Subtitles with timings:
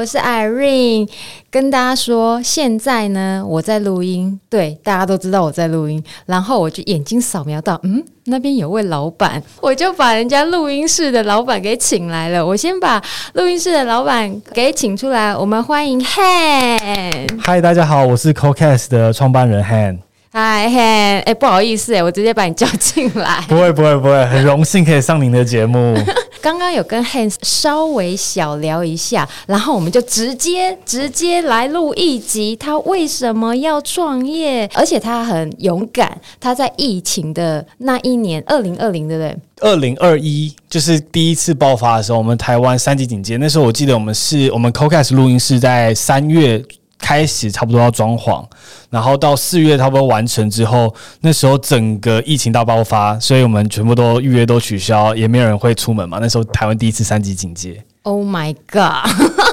[0.00, 1.06] 我是 Irene，
[1.50, 12.46] 跟大家说，现在呢，我在录音，对，大家都知道我在录音，然后我就眼睛扫描到，嗯，那边有位老板，我就把人家录音室的老板给请来了。
[12.46, 12.98] 我先把
[13.34, 17.28] 录音室的老板给请出来，我们欢迎 Han。
[17.42, 19.98] Hi，大家好，我是 CoCast 的创办人 Han。
[20.32, 23.44] Hi Han，哎，不好意思，哎，我直接把你叫进来。
[23.50, 25.96] 不会，不会，不会，很荣幸可以上您的节目。
[26.40, 32.54] 刚刚有跟 Han 稍微小聊一下，然后我们就直接直接来录一集。
[32.54, 34.70] 他为什么要创业？
[34.72, 36.16] 而且他很勇敢。
[36.38, 39.36] 他在疫情的那一年，二零二零，对不对？
[39.62, 43.36] 二零二一就是第一次爆发的时候，我们台湾三级警戒。
[43.36, 46.62] 那时候我记得我们是我们 CoCast 录音室在三月
[47.00, 48.44] 开始，差不多要装潢，
[48.90, 56.18] 然后到四月差不多完成之后，那时候整个疫情大爆发，所以我们全部都预约都取消，也没有人会出门嘛。
[56.20, 57.82] 那时候台湾第一次三级警戒。
[58.02, 59.49] Oh my god！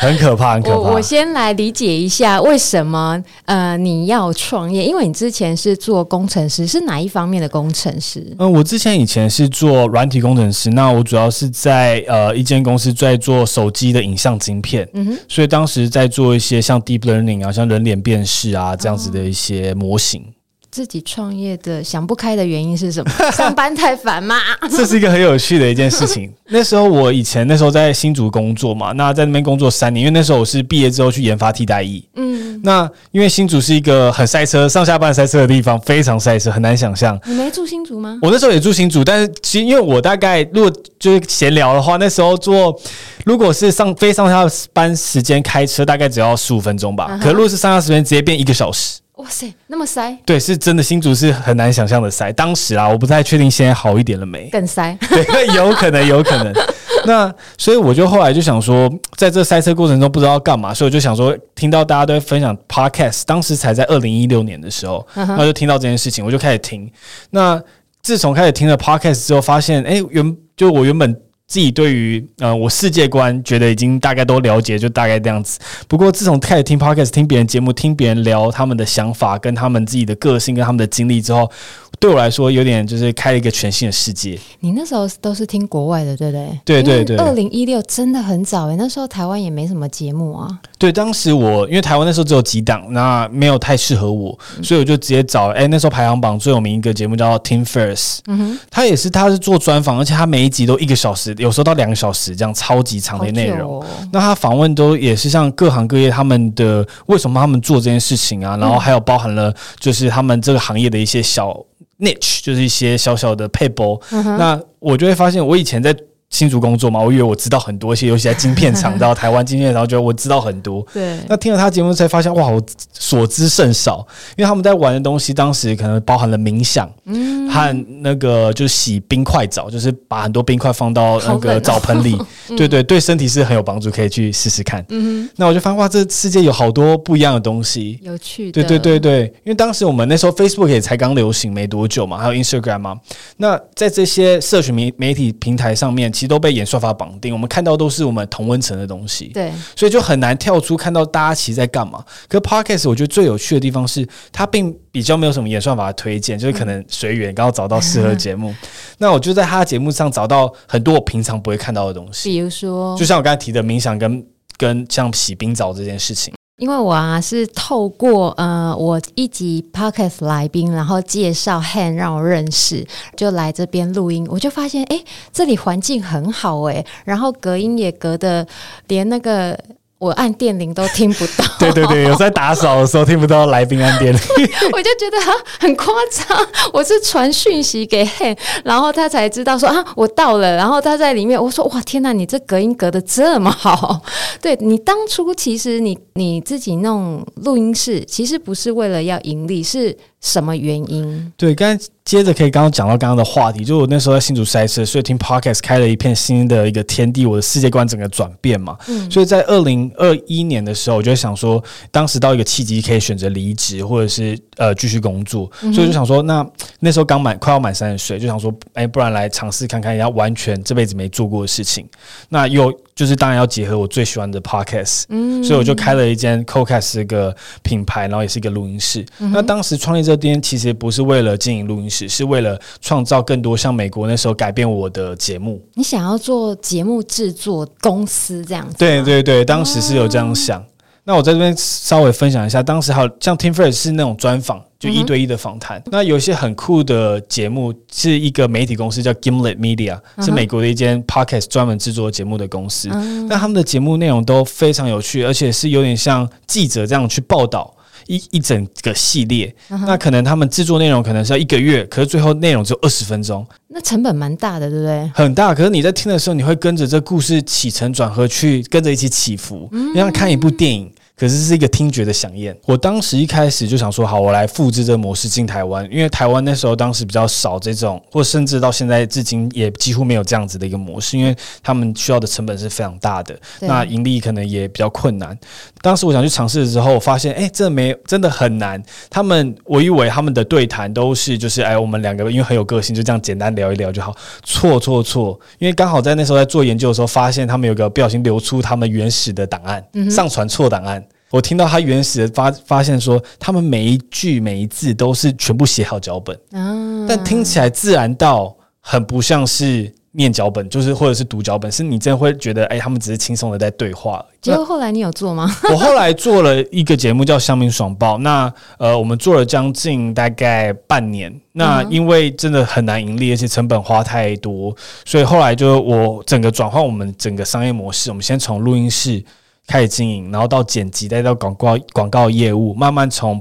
[0.00, 0.76] 很可怕，很可怕。
[0.76, 4.84] 我我先来理解一下为什么呃你要创业？
[4.84, 8.20] 因为你之前是做工程师，是哪一方面的工程师？
[8.38, 20.22] 嗯、呃，我之前以前是做软体工程师，那我主要是在呃一间公司在做手机的影像晶片，嗯哼，所以当时在做一些像 deep learning 啊，像人脸辨识啊这样子的一些模型。
[20.22, 20.37] 哦
[20.78, 23.10] 自己创业的想不开的原因是什么？
[23.34, 24.36] 上班太烦吗？
[24.70, 26.32] 这是一个很有趣的一件事情。
[26.50, 32.08] 那时候我以前那时候在新竹工作嘛，那在那边工作三年，因为那时候我是毕业之后去研发替代役。
[32.14, 37.18] 嗯，那因为新竹是一个很塞车、上下班塞车的地方，非常塞车，很难想象。
[37.26, 38.16] 你没住新竹吗？
[38.22, 42.80] 我那时候也住新竹，但是其实因为我大概如果就是闲聊的话，那时候做
[43.24, 47.08] 如果是上非上下班时间开车，大概只要十五分钟吧。
[47.10, 47.20] Uh.
[47.20, 49.00] 可如果是上下时间，直接变一个小时。
[49.18, 50.16] 哇塞，那么塞？
[50.24, 52.32] 对，是真的，新竹是很难想象的塞。
[52.32, 54.48] 当时啊，我不太确定现在好一点了没？
[54.50, 54.96] 更塞？
[55.10, 56.52] 对，有可能，有可能。
[57.04, 65.44] 那所以我就后来就想说，在这塞车过程中不知道要干嘛，所以我就想说，听到大家都在分享 Podcast，当时才在二零一六年的时候，那、uh huh.
[65.44, 66.88] 就听到这件事情，我就开始听。
[67.30, 67.60] 那
[68.02, 71.20] 自从开始听了 Podcast 之后，发现，哎、欸，原就我原本。
[71.48, 75.58] 自己对于呃我世界观觉得已经大概都了解，就大概这样子。
[75.88, 81.50] 不过自从开始听 Podcast，听别人节目，听别人聊他们的想法，跟他们自己的个性，跟他们的经历之后，
[82.00, 84.38] 对我来说有点就是开了一个全新的世界。
[84.60, 86.60] 你那时候都是听国外的，对不对？
[86.64, 87.16] 对对对。
[87.16, 90.48] 二零一六真的很早诶，那时候台湾也没什么节目啊。
[90.78, 101.34] 对，当时我因为台湾那时候只有几档，那没有太适合我，所以我就直接找哎那时候排行榜最有名一个节目叫 Tim Ferriss，嗯哼，他也是他是做专访，而且他每一集都一个小时。
[101.38, 111.56] 有时候到两个小时这样超级长的内容，哦、那他访问都也是像各行各业他们的为什么他们做这件事情啊，然后还有包含了就是他们这个行业的一些小
[111.98, 114.00] niche，就是一些小小的 p a b l e
[114.38, 115.96] 那我就会发现，我以前在。
[116.30, 120.86] 新竹工作嘛，我以为我知道很多一些，尤其在晶片厂 到台湾晶片，然后觉得我知道很多。
[120.92, 121.18] 对。
[121.26, 122.62] 那听了他节目才发现，哇，我
[122.92, 124.06] 所知甚少。
[124.36, 132.16] 因为他们在玩的东西，当时可能包含了冥想，嗯，和那个就是洗冰块澡，就是把很多冰块放到那个澡盆里。
[132.56, 134.84] 对对对，身体是很有帮助，可以去试试看。
[134.90, 135.30] 嗯哼。
[135.36, 138.62] 那我就发现，哇，这世界有好多不一样的东西，有趣的。
[138.62, 143.00] 对对对对，因为当时我们那时候 Facebook 也才刚流行没多久嘛，还有 Instagram 嘛。
[143.38, 152.04] 那在这些社群媒媒体平台上面，其实都被演算法绑定，我们看到都是我们同温层的东西，对，所以就很难跳出看到大家其实在干嘛。
[152.28, 158.52] 可 Podcast 我觉得最有趣的地方是，它并比较没有什么演算法的推荐，就是可能随缘，刚好找到适合节目。
[158.98, 164.26] 那我就在他的节目上找到很多我平常不会看到的东西，比如说，就像我刚才提的冥想跟
[164.56, 166.34] 跟像洗冰澡这件事情。
[166.58, 172.84] 因为我啊是透过呃我一集 podcast 来宾，然后介绍 Han 让我认识，
[173.16, 175.00] 就来这边录音，我就发现哎，
[175.32, 178.46] 这里环境很好哎，然后隔音也隔的
[178.88, 179.58] 连那个。
[179.98, 181.44] 我按电铃都听不到。
[181.58, 184.20] 对对对，有在打扫的时候听不到来宾按电铃，
[184.72, 186.38] 我就觉得啊很夸张。
[186.72, 194.00] 我是传讯息给 Han，然后他才知道说啊我到了，然后他在里面，我说哇天哪，你这隔音隔的这么好。
[194.40, 201.32] 对，你当初其实你你自己弄录音室，其实不是为了要盈利，是什么原因？
[201.36, 201.84] 对，刚才。
[202.08, 208.78] 接着可以刚刚讲到刚刚的话题，就我那时候在新竹赛车，所以听 Podcast 开了一片新的一个天地，我的世界观整个转变嘛。
[208.86, 216.42] 嗯，所以在二零二一年的时候，我就想说，当时到一个契机可以选择离职或者是呃继续工作，所以就想说，那
[216.80, 221.86] 那时候刚满快要满三十岁，就想说，哎，不然来尝试看看，要完全这辈子没做过的事情。
[222.30, 229.06] 那有就是当然要结合我最喜欢的 podcast，嗯，所以我就开了一间 CoCast 这个品牌，然后也是一个录音室。
[229.20, 235.62] 嗯、那当时创立这间其实不是为了经营录音室，是为了创造更多像美国那时候改变我的节目。
[235.74, 238.74] 你想要做节目制作公司这样子？
[238.76, 240.60] 对对对，当时是有这样想。
[240.60, 240.66] 哦、
[241.08, 244.62] 那我在这边稍微分享一下，当时还有像 Tim Ferriss 是那种专访。
[244.78, 252.88] 就一对一的访谈，嗯、那有一些很酷的节目，是一个媒体公司叫 Gimlet Media，、嗯、是美国的一间 podcast 专门制作节目的公司。
[252.92, 257.74] 嗯、但他们的节目内容都非常有趣，而且是有点像记者这样去报道
[258.06, 259.52] 一一整个系列。
[259.70, 265.10] 嗯、那可能他们制作内容可能是要一个月，可是最后内容只有二十分钟，那成本蛮大的，对不对？
[265.12, 265.52] 很大。
[265.52, 270.88] 可是你在听的时候，你会跟着这故事起承转合去跟着一起起伏，就像看一部电影。
[271.18, 272.54] 可是是一个听觉的响应。
[272.64, 285.36] 我当时一开始就想说，好，我来复制这个模式进台湾，因为台湾那时候当时比较少这种，或甚至到现在至今也几乎没有这样子的一个模式，因为他们需要的成本是非常大的，那盈利可能也比较困难。
[285.82, 288.82] 当时我想去尝试的时候，我发现，哎，这没真的很难。
[289.10, 294.14] 他们我以为他们的对谈都是就是，哎，我们两个因为很有个性，就这样简单聊一聊就好。
[294.44, 301.04] 错错错，因为刚好在那时候在做研究的时候，发现他们有个不小心流出他们原始的档案，嗯、上传错档案。
[301.30, 314.24] 我听到他原始的发发现说，他们每一句每一字都是全部写好脚本，啊、但听起来自然到很不像是念脚本，就是或者是读脚本，是你真的会觉得，哎、欸，他们只是轻松的在对话。
[314.40, 315.54] 结果后来你有做吗？
[315.70, 329.22] 我后来做了一个节目叫《乡民爽报》，那呃，我们做了将近大概半年，那因为真的很难盈利，而且成本花太多，所以后来就我整个转换我们整个商业模式，我们先从录音室。
[329.68, 333.40] 开始经营，然后到剪辑，再到广告广告业务，慢慢从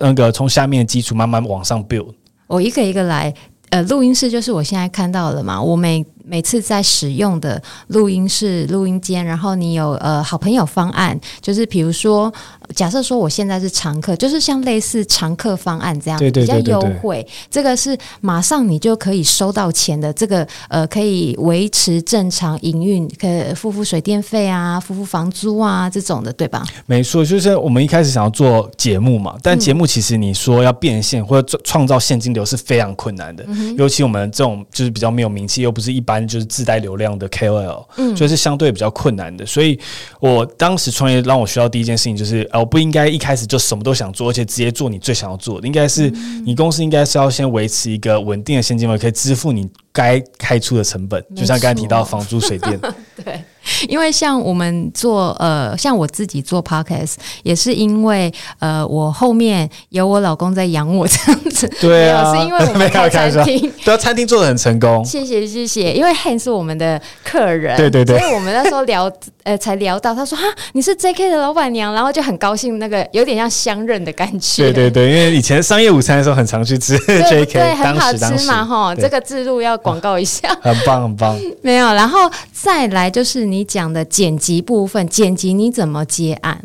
[0.00, 2.14] 那个从下面的基础慢慢往上 build。
[2.46, 3.34] 我一个一个来，
[3.68, 6.02] 呃，录音室就是我现在看到的嘛，我每。
[6.28, 12.32] 每次在使用的录音室、录音间，然后你有呃好朋友方案，就是比如说，
[12.74, 17.24] 假设说我现在是常客，就是像类似常客方案这样，比较优惠。
[17.48, 26.64] 这个是马上你就可以收到钱的，这个呃可以维持正常营运，可以付付水电费啊，付付房租啊这种的，对吧？
[26.86, 36.15] 没错，就是我们一开始想要做节目嘛，但节目其实你说要变现或者创造现金流是非常困难的，嗯、尤其我们这种就是比较没有名气，又不是一般。
[36.24, 39.44] 就是自带流量的 KOL，嗯，所以是相对比较困难的。
[39.44, 39.76] 所以
[40.20, 45.66] 我当时创业让我学到第一件事情就是，呃，我不应该一开始就什么都想做，而且直接做你最想要做的。
[45.66, 46.08] 应该是
[46.44, 51.24] 你公司应该是要先维持一个稳定的现金流，可以支付你该开出的成本。
[51.34, 52.78] 就像刚才提到房租、水电，
[53.24, 53.42] 对。
[53.88, 61.68] 因为像我们做呃，像我自己做 podcast 也是因为呃，我后面有我老公在养我这样子。
[61.82, 65.04] 对啊，是因为我们 开餐厅，对啊，餐厅做的很成功。
[65.04, 69.10] 谢谢谢谢，因为 Han 是我们的客人，对对对，所以我们那时候聊
[69.42, 70.44] 呃，才聊到他说哈，
[70.74, 74.62] 你是 JK 的老板娘，然后就很高兴，那个有点像相认的感觉。
[74.70, 78.94] 对对对，因为以前商业午餐的时候很常去吃 JK，对，很好吃嘛哈。
[78.94, 81.38] 这个制度要广告一下， 很棒很棒。
[81.62, 82.20] 没有，然后
[82.52, 83.66] 再来就是你。
[83.66, 86.64] 讲的剪辑部分，剪辑你怎么接案？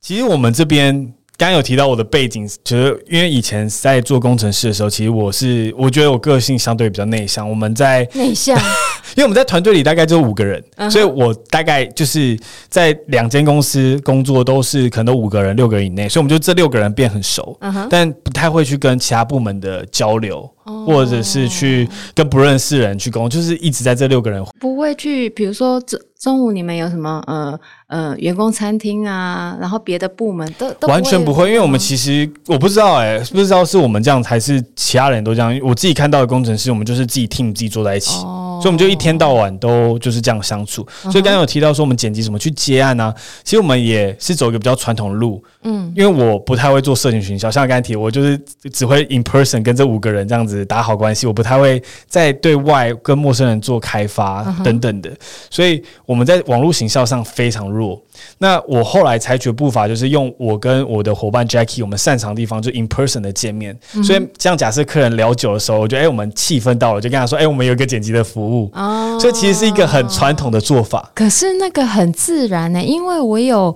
[0.00, 0.94] 其实我们这边
[1.36, 7.46] 刚刚有提到我的背景，就是因为以前在做工程师的时候，其实我是我觉得我个性相对比较内向。
[7.46, 8.56] 我们在内向，
[9.16, 10.90] 因为我们在团队里大概就五个人，uh huh.
[10.90, 12.38] 所以我大概就是
[12.68, 17.86] 在两间公司工作，都是可能都五个人、六个人以内，所以我们就这六个人变很熟，uh huh.
[17.90, 20.48] 但不太会去跟其他部门的交流。
[20.64, 35.58] 或者是去跟不认识人去沟通，就是一直在这六个人不会去，比如说中中午你们有什么呃呃员工餐厅啊，然后别的部门都都完全不会，因为我们其实我不知道哎、欸，不知道是我们这样还是其他人都这样。
[35.64, 40.86] 我自己看到的工程师，我们就是自己 team 自己坐在一起，哦、所以我们就一天到晚都就是这样相处。
[41.10, 43.14] 所以刚刚有提到说我们剪辑怎么去接案呢、啊？
[43.42, 48.40] 其实我们也是走一个比较传统的路，嗯，因为我不太会做社群行销，像刚才提，我就是
[48.72, 50.51] 只会 in person 跟这五个人这样子。
[50.66, 55.10] 打好关系，我不太会在对外跟陌生人做开发等等的，
[55.50, 58.00] 所以我们在网络行销上非常弱。
[58.38, 63.76] 那我后来采取的步伐就是用我跟我的伙伴 Jackie，我们擅长的地方就 in person 的见面。
[64.04, 68.70] 所以这样假设客人聊久的时候，我觉得哎，我们气氛到了，就跟他说，哎，我们有一个剪辑的服务。
[68.74, 71.10] 哦，所以其实是一个很传统的做法。
[71.14, 73.74] 可是那个很自然呢、欸，因为我有。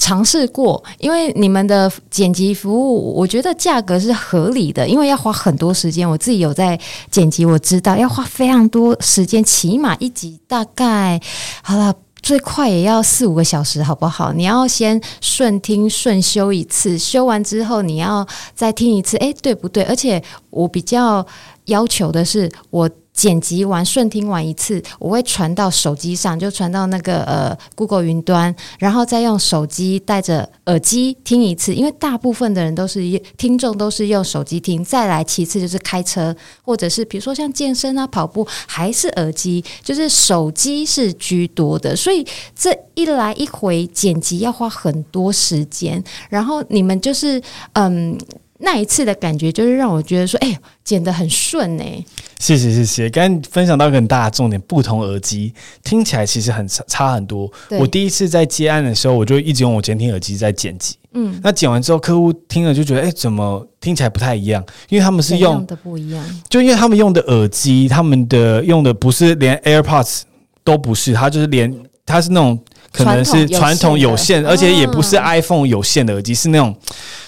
[0.00, 6.08] 尝试过，因为你们的剪辑服务，我觉得价格是合理的，因为要花很多时间。
[6.08, 6.80] 我自己有在
[7.10, 11.20] 剪辑，我知道要花非常多时间，起码一集大概
[11.62, 14.32] 好了，最快也要四五个小时，好不好？
[14.32, 19.82] 你要先顺听顺修一次，修完之后你要再听一次，诶，对不对？
[19.84, 21.24] 而且我比较
[21.66, 22.90] 要求的是我。
[23.20, 31.74] 剪辑完顺听完一次，我会传到手机上，就传到那个呃 Google 云端，然后再用手机戴着耳机听一次。
[31.74, 33.02] 因为大部分的人都是
[33.36, 41.94] 听众都是用手机听，再来其次就是开车或者是比如说像健身啊、跑步，还是耳机，就是手机是居多的。
[41.94, 47.38] 所以这一来一回剪辑要花很多时间，然后你们就是
[47.74, 48.16] 嗯。
[48.60, 52.04] 那一次的感觉就是让我觉得说，哎、欸，剪得很顺呢、欸。
[52.38, 55.52] 谢谢谢谢，刚刚分享到一个很大的重点，不同耳机
[55.82, 57.50] 听起来其实很差差很多。
[57.78, 60.96] 我第一次在接案的时候，我就一直用我监听耳机在剪辑。
[61.12, 64.64] 嗯，那剪完之后，客户听了就觉得，哎、欸，怎么听起来不太一样？
[64.88, 70.22] 因为他们是用的不一样，就因为他们用的耳机，他们的用的不是连 AirPods
[70.62, 71.74] 都不是，它就是连
[72.06, 72.58] 它是那种
[72.92, 76.74] 可能是传统有线，而且也不是 iPhone 有线的耳机，是那种。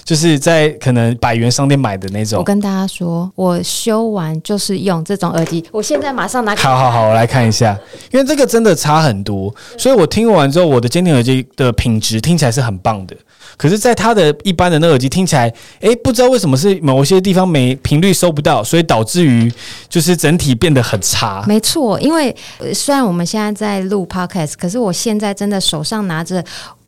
[0.04, 2.40] 就是在可能百元商店买的那种。
[2.40, 5.64] 我跟大家说，我修完就是用这种耳机。
[5.71, 6.57] 我现在马上拿。
[6.57, 7.78] 好好好，我来看一下，
[8.11, 13.14] 因为这个真的差很多，所以我听完之后，我的监听耳机的品质听起来是很棒的。
[13.56, 15.49] 可是，在它的一般的那耳机听起来，
[15.80, 19.52] 哎、欸，不知道为什么是某些地方没频率收不到，所以导致于
[19.88, 21.44] 就是整体变得很差。
[21.47, 22.35] 没错，因为
[22.75, 26.44] 虽然我们现在在录 Podcast，可是我现在真的手上拿着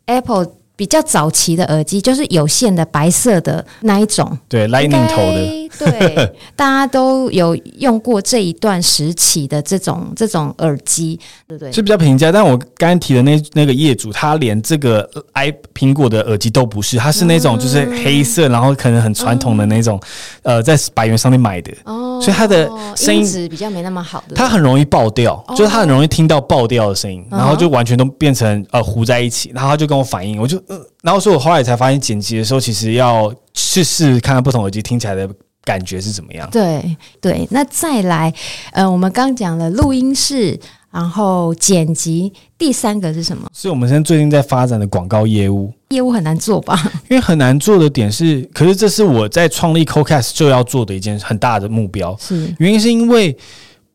[0.07, 0.47] Apple。
[0.77, 11.73] 比较早期的耳机就是有线的白色的那一种，对，Lightning 头的， 对，大家都有用过这一段时期的这种这种耳机，对不对？
[11.73, 20.01] 是比较平价，但我刚刚提的那那个业主，他连这个 i 苹果的耳机都不是，他是那种就是黑色，嗯、然后可能很传统的那种，
[20.43, 30.57] 嗯、呃，在百元上面买的，哦，所以它的声音质比较没那么好的，它很容易爆掉，哦、就是它很容易听到爆掉的声音，然后就完全都变成呃糊在一起，然后他就跟我反映，我就。
[30.69, 35.29] 呃，然后所以我后来才发现，剪辑的时候其实要试试看看不同耳机听起来的
[35.65, 36.49] 感觉是怎么样。
[36.51, 38.33] 对对，那再来，
[38.73, 40.59] 呃，我们刚讲了录音室，
[40.91, 43.49] 然后剪辑，第三个是什么？
[43.55, 45.73] 是我们现在最近在发展的广告业务。
[45.89, 46.79] 业务很难做吧？
[47.09, 52.17] 因为很难做的点是，可是这是我在创立 CoCast 就要做的一件很大的目标。
[52.21, 53.37] 是，原因是因为。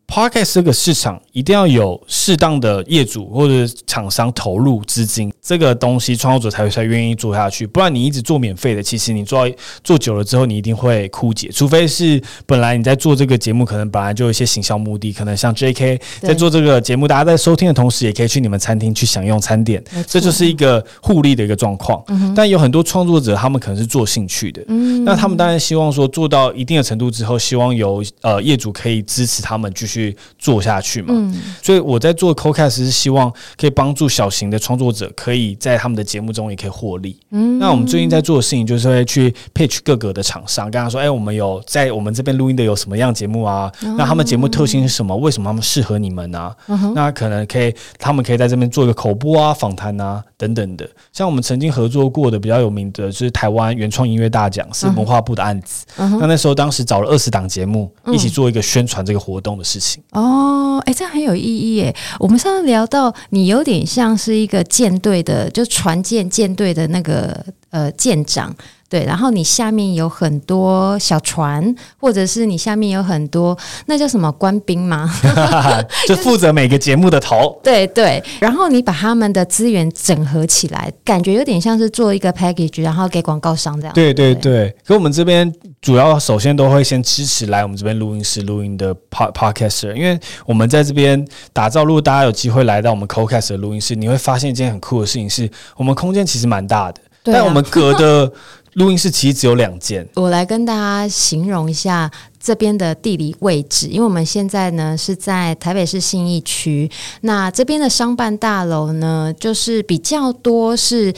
[0.09, 7.65] Podcast 这个市场一定要有适当的业主或者厂商投入资金，这个东西创作者才会才愿意做下去。
[7.67, 9.47] 不然你一直做免费的，其实你做
[9.83, 11.49] 做久了之后，你一定会枯竭。
[11.49, 22.03] 除非是本来你在做这个节目，可能本来就有一些行销目的，可能像 JK 在做这个节目，大家在收听的同时，也可以去你们餐厅去享用餐点，这就是一个互利的一个状况。
[22.35, 29.98] 但有很多创作者，他们可能是做兴趣的，嗯那他们当然希望说做到一定的程度之后，希望有呃业主可以支持他们继续。
[29.99, 37.17] 去做下去嘛，嗯，所以我在做 CoCast 是希望可以帮助小型的创作者，可以在他们的节目中也可以获利。
[37.31, 43.71] 嗯，那我们最近在做的事情就是会去 pitch 各个的厂商，跟他说，哎，我们有在我们这边录音的有什么样节目啊？
[43.97, 45.15] 那他们节目特性是什么？
[45.17, 46.53] 为什么他们适合你们呢？
[46.95, 50.89] 那可能可以，他们可以在这边做一个口播啊、访谈啊等等的。
[51.13, 55.85] 像我们曾经合作过的比较有名的，就是台湾原创音乐大奖，是文化部的案子。
[55.97, 60.01] 那那时候当时找了二十档节目一起做一个宣传这个活动的事情。
[60.13, 61.95] 哦，哎，这样很有意义诶。
[62.17, 68.55] 我们上次聊到，你有点像是一个舰队的，就船舰舰队的那个呃舰长。
[68.89, 75.09] 对，然后你下面有很多小船，或者是你下面有很多那叫什么官兵吗？
[76.07, 77.59] 就负责每个节目的头。
[77.63, 83.93] 对对，然后你把他们的资源整合起来，感觉有点像是做一个 package，然后给广告商这样。
[83.93, 91.79] 对对对，可我们这边主要首先都会先支持来我们这边录音室录音的 pod podcaster，因为我们在这边打造。
[91.89, 98.31] 如果大家有机会来到我们 CoCast 的录音室，你会发现一件很酷的事情是，我们空间其实蛮大的，啊、但我们隔的。
[98.73, 100.07] 录音室其实只有两间。
[100.13, 102.09] 我来跟大家形容一下
[102.39, 106.89] 这边的地理位置，因为我们现在呢是在台北市信义区，
[107.21, 111.11] 那这边的商办大楼呢，就是比较多是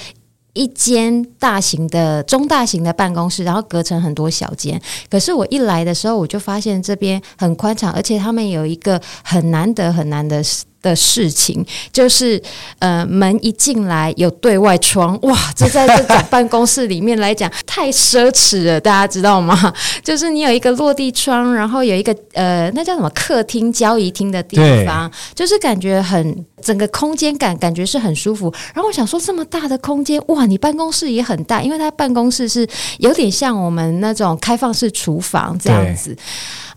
[0.54, 4.82] 一间大型的、中大型的办公室，然后隔成很多小间。
[5.10, 10.42] 可是我一来的时候，我就发现这边很宽敞，而且他们有一个很难得、很难得。
[10.82, 12.42] 的事情就是，
[12.80, 19.72] 呃，门一进来有对外窗，哇，这在这种办公室里面来讲太奢侈了，大家知道吗？
[20.04, 28.52] 就是你有一个落地窗，然后有一个呃，那叫什么客厅、交谊厅的地方，就是感觉很整个空间感感觉是很舒服。
[28.74, 36.18] 然后我想说，这么大的空间，哇，你办公室也很大，因为他办公室是有点像我们那种开放式厨房这样子。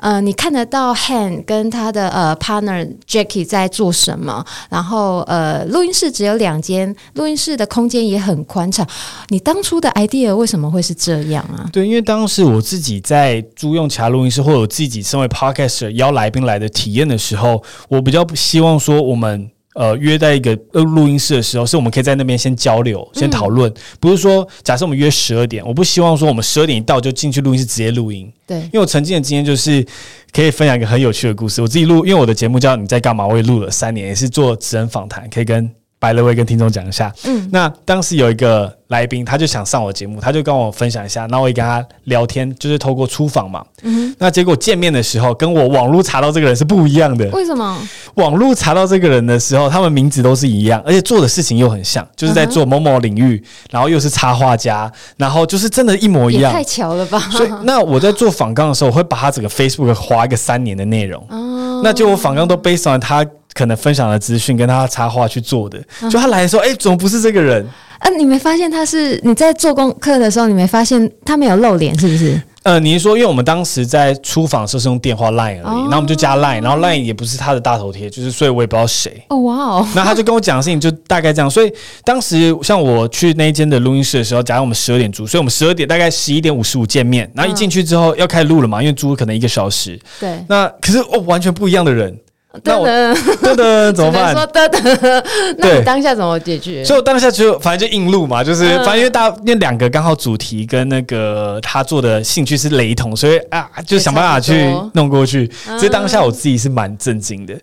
[0.00, 3.93] 呃，你看得到 Han 跟他的呃 partner Jackie 在做。
[3.94, 8.86] 什么，然后呃，录音室只有两间，录音室的空间也很宽敞。
[9.28, 11.64] 你当初的 idea 为什么会是这样啊？
[11.72, 19.48] 对，因为当时我自己在租用其他录音室，或者我自己身为 podcaster 邀来宾来的体验的时候，我比较希望说我们。
[19.74, 28.32] 呃，约在一个录音室的时候，是我们可以在那边先交流、先讨论，嗯、不是说假设我们约十二点，我不希望说我们十二点一到就进去录音室直接录音。
[28.46, 29.84] 对，因为我曾经的经验就是
[30.32, 31.60] 可以分享一个很有趣的故事。
[31.60, 35.68] 我自己录，因为我的节目叫你在干嘛，我也录了三年，也是做职人访谈，可以跟。
[36.04, 37.10] 白了，我也跟听众讲一下。
[37.24, 43.64] 嗯，那当时有一个来宾，他就想上我节目，他就跟我分享一下，那我也跟他聊天，就是透过出访嘛。
[43.82, 47.26] 嗯，那结果见面的时候，跟我网络查到这个人是不一样的。
[47.30, 47.78] 为什么？
[48.16, 56.52] 网络查到这个人的时候，他们名字都是一样，而且做的事情又很像，就是在做某某领域，然后又是插画家，然后就是真的，一模一样。
[56.52, 57.18] 太巧了吧？
[57.30, 61.24] 所以，那我在做访纲的时候，我会把他整个 Facebook 划一个三年的内容。
[61.30, 63.24] 哦，那就我访纲都 based on 他。
[63.54, 65.80] 可能分享的资讯跟他插话去做的，
[66.10, 67.64] 就他来的时候，哎、欸，怎么不是这个人？
[68.00, 72.38] 啊，你没发现他是你在做功课的时候，你没发现他没有露脸，是不是？
[72.64, 79.22] 呃，你是说，因为我们当时在出访的时候是用电话 line 而已，然后我们就加 line，然后 line 也不是他的大头贴，就是所以我也不知道谁。
[79.28, 79.88] 哦，哇哦！
[79.94, 81.70] 那他就跟我讲的事情就大概这样，所以
[82.04, 90.00] 当时像我去那一间的录音室的时候，假如我们十二点租，所以我们十二点大概十一点五十五见面，然后一进去之后要开始录了嘛，因为租可能一个小时。
[90.18, 90.42] 对。
[90.48, 92.18] 那可是哦，完全不一样的人。
[92.62, 94.32] 那我噔噔 怎么办？
[94.32, 95.24] 说噔噔，
[95.58, 96.84] 那你当下怎么解决？
[96.84, 105.50] 所以我当下就反正就硬录嘛，就是反正因为大因为两个刚好主题跟那个他做的兴趣是雷同，所以啊就想办法去弄过去。
[105.64, 107.54] 所以当下我自己是蛮震惊的。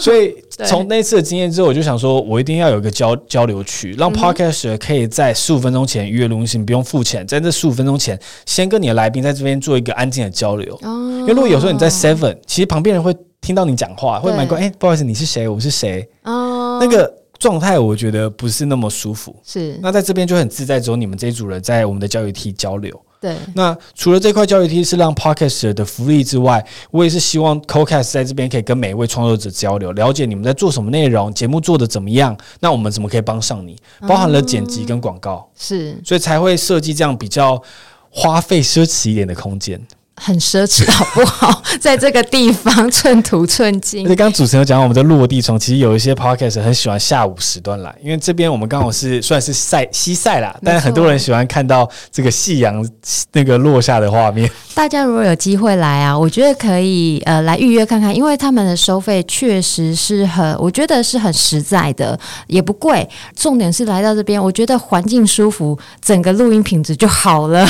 [0.00, 0.34] 所以
[0.66, 10.78] 从那次的经验之后，我就想说，我一定要有一个交交流区，让 Podcaster 可以在十五分钟前预约录音室，你不用付钱，在这十五分钟前先跟你的来宾在这边做一个安静的交流。
[10.82, 13.14] 因为如果有时候你在 Seven，其实旁边人会。
[13.40, 15.48] 听到你讲话会蛮怪，哎，不好意思，你是谁？
[15.48, 16.06] 我是谁？
[16.24, 19.34] 哦，那个状态我觉得不是那么舒服。
[19.44, 23.00] 是，那在这边就很自在，只有你们这一组人在我们的交流梯交流。
[23.20, 33.76] 对，那除了这块教育梯是让 Podcast 的福利之外，我也是希望 CoCast 在这边可以跟每一位创作者交流，了解你们在做什么内容，节目做的怎么样，那我们怎么可以帮上你？
[34.06, 37.60] 包含了剪辑跟广告，是，所以才会设计这样比较
[38.08, 39.84] 花费奢侈一点的空间。
[40.20, 41.62] 很奢侈，好不好？
[41.80, 44.06] 在这个地方寸土寸金。
[44.06, 52.86] 而且刚刚主持人讲，我们的落地窗其实有一些 podcast 很喜欢下午时段来，因为这边我们刚好是算是晒西晒啦，但是很多人喜欢看到这个夕阳
[53.32, 54.50] 那个落下的画面。
[54.74, 63.08] 大家如果有机会来啊，我觉得可以呃来预约看看，因为他们的收费确实是很，我觉得是很实在的，也不贵。
[63.36, 67.66] 重点是来到这边，我觉得环境舒服，整个录音品质就好了。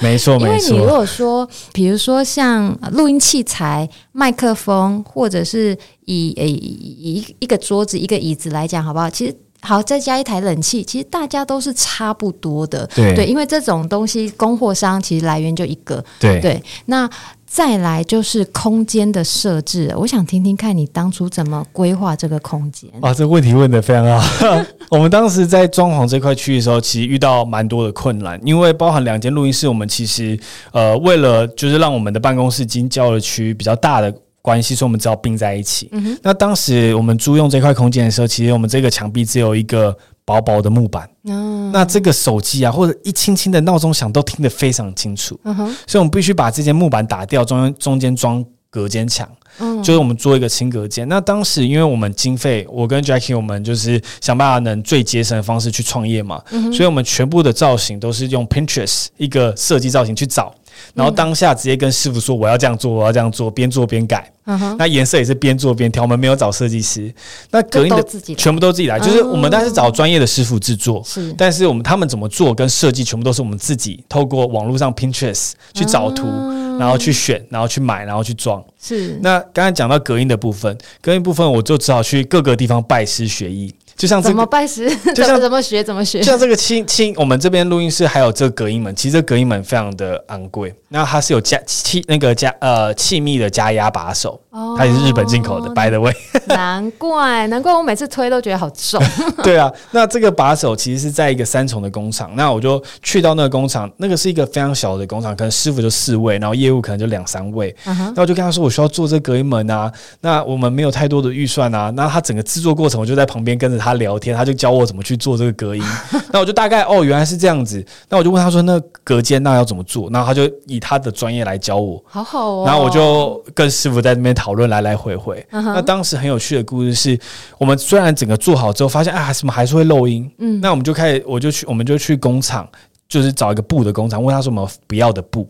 [0.00, 0.48] 没错，没错。
[0.48, 1.48] 因为你如果说。
[1.72, 9.08] 比如说像录音器材、麦克风，或者是以诶一一个桌子、一个椅子来讲，好不好？
[9.10, 12.86] 其实好，再加一台冷气，其实大家都是差不多的。
[12.94, 16.04] 对，对，因为这种东西供货商其实来源就一个。
[16.18, 17.08] 对对，那。
[17.50, 22.88] 再来就是空间的设置，我想听听看你当初怎么规划这个空间。
[23.00, 24.64] 啊，这个问题问得非常好。
[24.90, 30.38] 我们当时在装潢这块区域的时候，其实遇到蛮多的困难，因为包含两间录音室，我们其实
[30.72, 35.88] 呃为了就是让我们的办公室经交的区域比较大的关系，所以我们只好并在一起。
[35.92, 36.16] 嗯。
[36.22, 39.96] 那当时我们租用这块空间的时候，其实我们这个墙壁只有一个。
[40.28, 45.40] 薄薄的木板，哦、那这个手机啊，或者一轻轻的闹钟响，都听得非常清楚。
[45.86, 49.26] 所以我们必须把这间木板打掉，中间中间装隔间墙，
[49.58, 51.08] 嗯、就是我们做一个轻隔间。
[51.08, 56.42] 那当时因为我们经费，我跟 Jackie 我们就是想办法能最节省的方式去创业嘛，
[56.74, 60.54] 所以我们全部的造型都是用 Pinterest 一个设计造型去找。
[60.94, 64.30] 然后当下直接跟师傅说，我要这样做，我要这样做，边做边改。
[64.78, 67.12] 那颜色也是边做边调，我们没有找设计师。
[67.50, 68.02] 那隔音的
[68.34, 71.02] 全部都自己来，就是我们当然是找专业的师傅制作。
[71.04, 78.64] 是，但是我们他们怎么做跟设计，全部都是我们自己透过网络上 Pinterest 去找图，嗯、然后去选，然后去买，然后去装。
[78.80, 79.18] 是。
[79.22, 83.74] 那刚才讲到隔音的部分，隔音部分我就只好去各个地方拜师学艺。
[83.98, 86.22] 就像这个、怎么拜师，就像 怎么学怎么学。
[86.22, 90.72] 像这个轻轻，我们这边录音室还有这个隔音门，其实这隔音门非常的昂贵。
[90.88, 95.68] 那它是有加气那个加呃气密的加压把手，哦、它也是日本进口的。
[95.74, 96.14] By the way，
[96.46, 99.02] 难怪难怪我每次推都觉得好重。
[99.42, 102.30] 对啊，那这个把手其实是在一个三重的工厂。
[102.36, 107.74] 那我就去到那个工厂，那个是一个非常小的工厂，可能师傅就四位，然后业务可能就两三位。
[107.84, 109.90] Uh huh、那我就跟他说，我需要做这隔音门啊。
[110.20, 111.90] 那我们没有太多的预算啊。
[111.96, 113.88] 那他整个制作过程，我就在旁边跟着他。
[113.88, 115.82] 他聊天，他就教我怎么去做这个隔音。
[116.30, 117.82] 那我就大概哦，原来是这样子。
[118.10, 121.98] 那我就问他说：“那隔间那要怎么做？”然后他就以他的专业来教我。
[122.04, 122.64] 好好哦。
[122.66, 125.46] 然后我就跟师傅在那边讨讨论来来回回。
[125.50, 127.20] 那当时很有趣的故事是，
[127.58, 130.26] 我们虽然整个做好之后，发现啊，什么还是会漏音。
[130.38, 132.66] 嗯，那我们就开始，我就去，我们就去工厂，
[133.06, 135.46] 就是找一个布的工厂，问他说我们不要的布。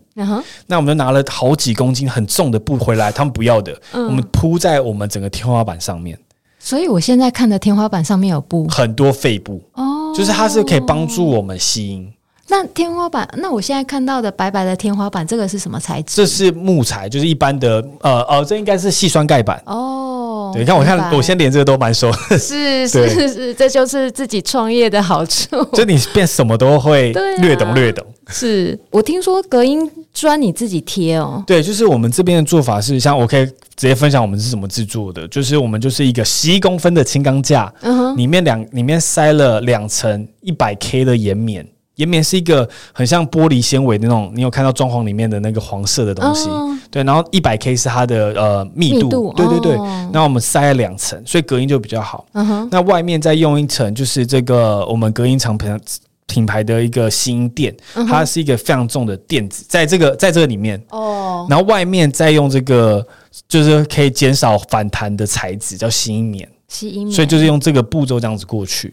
[0.67, 4.05] 那我们就拿了好几公斤很重的布回来，他们不要的，嗯。
[4.07, 6.19] 我们铺在我们整个天花板上面，
[6.59, 8.67] 所以我现在看的天花板上面有布。
[8.67, 12.11] 很多废布，哦，就是它是可以帮助我们吸音。
[12.51, 16.15] 那天花板，那我现在看到的白白的天花板，这个是什么材质？
[16.15, 19.61] 这是木材，就是一般的，呃呃，这应该是细酸盖板。
[19.67, 25.63] 哦，对，你看我看我现在连这个都蛮熟，是 对是是，这就是自己创业的好处。
[25.73, 28.03] 就你变什么都会 略懂略懂。
[28.31, 41.63] 是我听说隔音砖你自己贴哦，对，就是我们这边的做法是，像我可以直接分享我们是怎么制作的，就是我们就是一个十一公分的轻钢架，嗯哼，里面两里面塞了两层一百 K 的岩棉。
[41.99, 46.75] 岩棉是一个很像玻璃纤维的那种，你有看到装潢里面的那个黄色的东西，哦。
[46.89, 52.25] 对，然后一百 K 是它的呃密度，密度对对对，哦那我们塞了两层，所以隔音就比较好。
[52.71, 55.79] 那外面再用一层，就是这个我们隔音厂品
[56.25, 63.05] 品牌的一个吸音垫，嗯它是一个非常重的垫子，在这个在这个里面，哦，然后外面再用这个
[63.47, 68.91] 就是可以减少反弹的材质，叫吸音棉，吸音棉，所以就是用这个步骤这样子过去。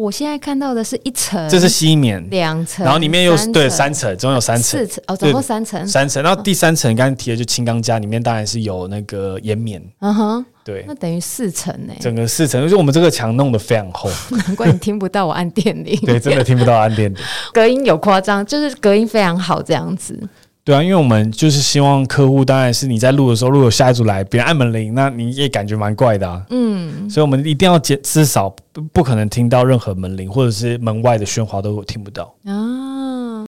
[0.00, 4.80] 我现在看到的是一层，这是吸音棉，两层，然后里面又对三层，总有三层。
[4.80, 6.22] 四，层哦，总共三层，三层。
[6.22, 10.86] 然后第三层刚刚提的就轻钢架，里面当然是有那个岩棉，嗯哼，对。
[10.88, 14.10] 那，等于四层呢，整个四层，就是我们这个墙弄得非常厚，
[14.46, 17.20] 难怪你听不到我按电铃，对，真的听不到按电铃。
[17.52, 20.18] 隔音有夸张，就是隔音非常好这样子。
[20.62, 26.44] 对啊，因为我们就是希望客户，当然是你在录的时候，如果有下一组来，别人按门铃，那你也感觉蛮怪的啊。
[26.50, 32.34] 嗯，所以我们一定要减，至少不不可能听到任何门铃或者是门外的喧哗都听不到。
[32.44, 33.42] 啊，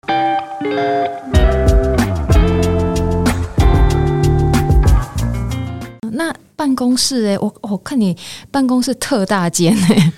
[6.13, 8.15] 那办公室哎、我我看你
[8.49, 10.13] 办公室特大间哎、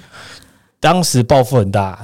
[0.79, 1.99] 当时抱负很大，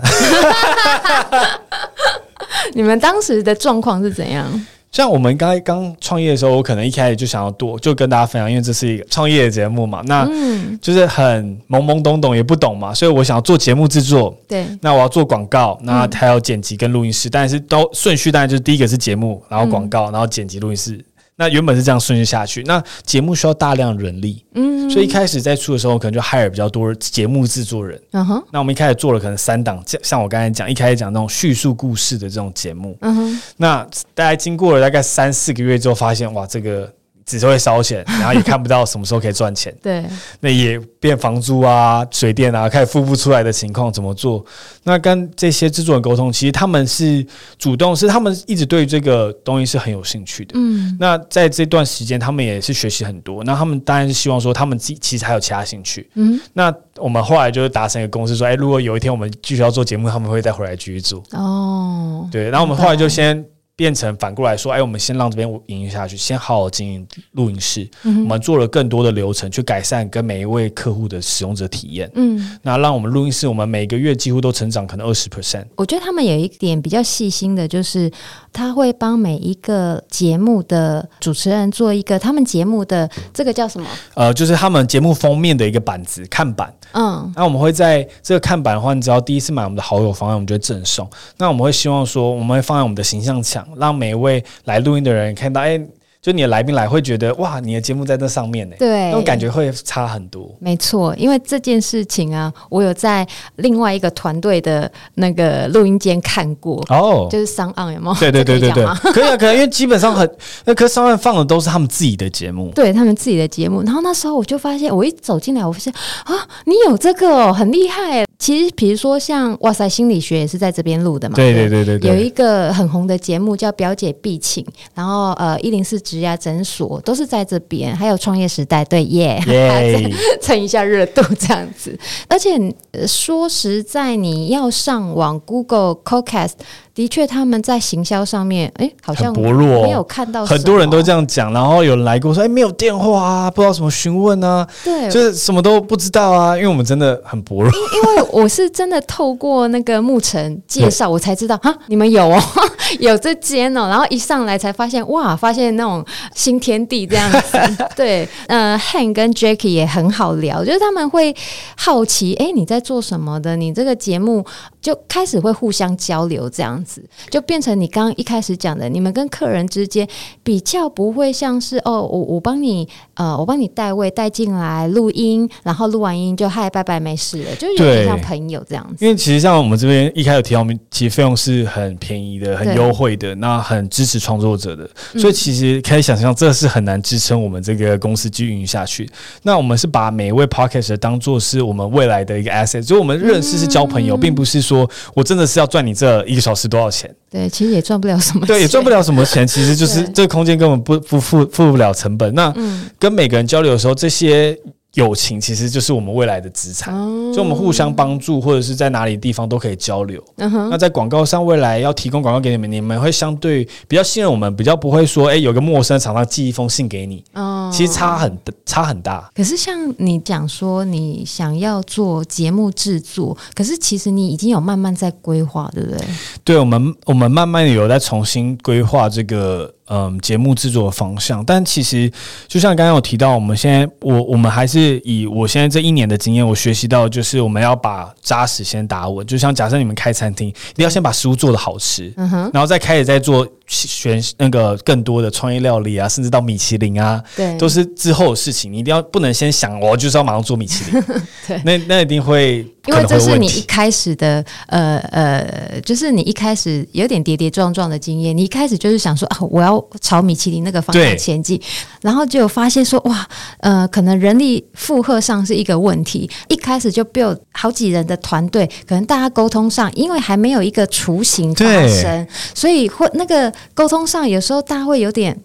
[2.73, 4.49] 你们当时的状况是怎样？
[4.91, 20.99] 像我们刚才刚创业的时候，我可能一开始就想要多，就跟大家分享，因为这是一个创业的节目嘛，那嗯，就是很懵懵懂懂，也不懂嘛，所以我想要做节目制作，对，那我要做广告，那还有剪辑跟录音室，但是都顺序当然就是第一个是节目，然后广告，然后剪辑录音室。
[21.39, 27.97] 那原本是这样顺序下去，那节目需要大量人力，嗯，所以一开始在出的时候，可能就 hire 比较多节目制作人。
[28.11, 36.91] 嗯哼，那我们一开始做了可能三档，像像我刚才讲，一开始讲那种叙述故事的这种节目，嗯哼，那大概经过了大概三四个月之后，发现哇，这个
[37.29, 40.03] 只是会烧钱， 然后也看不到什么时候可以赚钱，对，
[40.39, 44.43] 那也变房租啊、水电啊，开始付不出来的情况怎么做？
[44.83, 47.23] 那跟这些制作人沟通，其实他们是
[47.59, 50.53] 主动，是他们一直对这个东西是很有兴趣的。
[50.55, 53.43] 嗯，那在这段时间，他们也是学习很多。
[53.43, 56.09] 那他们当然是希望说，他们自己其实还有其他兴趣。
[56.15, 61.21] 嗯，那我们后来就是达成一个共识，说，哎，如果有一天我们继续要做节目，他们会再回来继续做。
[61.33, 63.45] 哦，对，然后我们后来就先
[63.79, 67.89] 变成反过来说，哎，我们先让这边营运下去，先好好经营录音室。
[68.03, 72.11] 嗯我们做了更多的流程，去改善跟每一位客户的使用者体验。
[72.15, 75.63] 嗯，那让我们录音室，我们每个月几乎都成长可能二十 percent。
[75.77, 78.11] 我觉得他们有一点比较细心的，就是
[78.51, 83.87] 他会帮每一个节目的主持人做一个他们节目的这个叫什么？
[84.15, 86.73] 呃，就是他们节目封面的一个板子看板。
[86.93, 91.07] 嗯，那我们会在这个看板的话，你只要第一次买我们的好友方案，我们就会赠送。
[91.37, 95.79] 那我们会希望说，我们会放在我们的形象墙，让每一位来录音的人看到，哎，
[96.21, 100.53] 就你的来宾来会觉得，哇，你的节目在那上面呢，对，那种感觉会差很多。
[100.59, 108.15] 没错，因为这件事情啊，我有在另外一个团队的那个录音间看过，哦，就是商岸有没有？
[108.19, 110.29] 对对对对对 可以啊，可以啊，因为基本上很，
[110.65, 112.69] 那可是上面放的都是他们自己的节目。
[112.75, 115.93] 对他们自己的节目，然后那时候我就发现，我一走进来，我发现
[116.25, 118.25] 啊，你有这个哦，很厉害。
[118.37, 124.63] 其实，比如说像哇塞心理学也是在这边录的嘛，对对对对对，有一个很红的节目叫《表姐必请》，
[124.95, 131.97] 然后呃一零四职涯诊所都是在这边，还有创业时代，对耶，耶， 蹭一下热度这样子。
[132.27, 132.57] 而且、
[132.91, 136.53] 呃、说实在，你要上网 Google Podcast，
[136.99, 139.77] 的确他们在行销上面，哎，好像薄弱。
[139.77, 147.71] 哦没有看到很多人都这样讲，然后有人来跟我说，哎，没有电话啊，不知道什么询问啊，对，就是什么都不知道啊，因为我们真的很薄弱。
[147.71, 152.41] 因为我是真的透过那个牧尘介绍，我才知道哈，你们有哦，
[152.99, 157.57] 有这间哦，然后一上来才发现哇，发现那种种新天地这样子。
[157.95, 161.33] 对，呃，Han 跟 Jackie 也很好聊，就是他们会
[161.77, 163.55] 好奇，哎，你在做什么的？
[163.55, 164.45] 你这个节目？
[164.81, 166.88] 就开始会互相交流，这样子
[167.29, 170.07] 就变成你刚刚一开始讲的，你们跟客人之间
[170.43, 179.05] 比较不会像是哦，我我帮你呃，我帮你带位带进来录音，然后录完音就嗨拜拜没事了，就是有点像朋友这样子。
[179.05, 189.09] 因为其实像我们这边一开始提到，我们其实费用是很便宜的、很优惠的，那很支持创作者的，所以其实可以想象，这是很难支撑我们这个公司继续运营下去。
[189.43, 197.13] 那我们是把每一位 Podcaster 当做是我们未来的一个 asset，所以我们认识是交朋友，并不是说我真的是要赚你这一个小时多少钱。
[197.29, 199.45] 对，其实也赚不了什么钱，对，也赚不了什么钱。
[199.47, 202.33] 其实就是这个空间根本不不付付不了成本。
[202.35, 202.53] 那
[202.99, 204.57] 跟每个人交流的时候，这些。
[204.99, 206.93] 友情其实就是我们未来的资产，
[207.33, 210.21] 所以我们互相帮助，或者是在哪里地方都可以交流。
[210.35, 217.23] 那在广告上，未来要提供广告给你们，你们会相对比较信任我们，比较不会说，哎，有个陌生的厂商寄一封信给你。
[217.71, 219.31] 其实差很差很大。
[219.33, 225.99] 可是像你讲说，你想要做节目制作，可是其实你已经有慢慢在规划，对不对？
[226.43, 229.73] 对，我们我们慢慢有在重新规划这个。
[229.89, 232.11] 嗯，节目制作的方向，但其实
[232.47, 239.25] 就像刚刚有提到，我们现在我我们还是以我现在这一年的经验，我学习到就是我们要把扎实先打稳。
[239.25, 243.47] 就像假设你们开餐厅，一定要先把食物做的好吃，嗯哼，然后再开始再做。
[243.71, 248.73] 选那个更多的创意料理啊，甚至到米其林啊，对，都是之后的事情。
[248.73, 251.03] 你一定要不能先想，我就是要马上做米其林。
[251.47, 258.35] 对，那那一定会，因为这是你一开始的，呃呃，就是你一开始有点跌跌撞撞的经验。
[258.35, 261.61] 你一开始就是想说啊，我要朝米其林那个方向前进，
[262.01, 263.27] 然后就发现说哇，
[263.59, 266.29] 呃，可能人力负荷上是一个问题。
[266.47, 273.53] 一开始就 build 好几人的团队，可能大家沟通上，因为还没有一个雏形发生，所以会那个。
[273.73, 275.39] 沟通上有时候大家会有点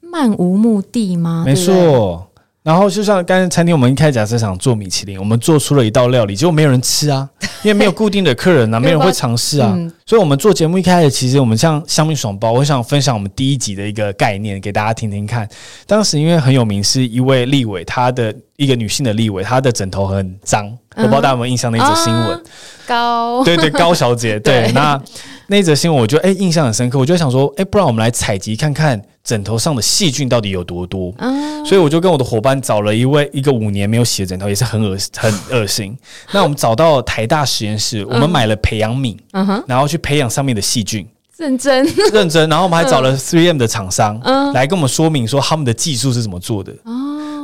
[0.00, 1.44] 漫无目的吗？
[1.46, 2.29] 没错。
[2.62, 7.26] 然后就像刚才餐厅，我们一开始假设想做米其林，我们做出了一道料理，结果没有人吃啊，
[7.64, 9.74] 因为没有固定的客人啊， 没有人会尝试啊。
[10.04, 15.48] 所以，我们做节目一开始，其实我们像香蜜爽包，我想分享我们第一集的一个概念给大家听听看。
[15.86, 22.42] 当时因为很有名，是一位立委，她的一个女性的立委，她的枕头很脏，我不知道大家有没有印象那则新闻？
[22.86, 25.00] 高，对对， 高小姐，对，那
[25.46, 29.00] 那则新闻，我就哎印象很深刻，我就想说，哎，不然我们来采集看看。
[29.22, 31.12] 枕头上的细菌到底有多多？
[31.18, 35.96] 嗯，所以我就跟我的伙伴找了一位一个五年没有洗的枕头，也是很恶很恶心。
[36.32, 41.06] 那我们找到台大实验室，我们买了培养皿，嗯，然后去培养上面的细菌，
[41.36, 42.48] 认真认真。
[42.48, 46.72] 然后我们还找了 3M 的厂商，嗯，来跟我们说明说他们的技术是怎么做的。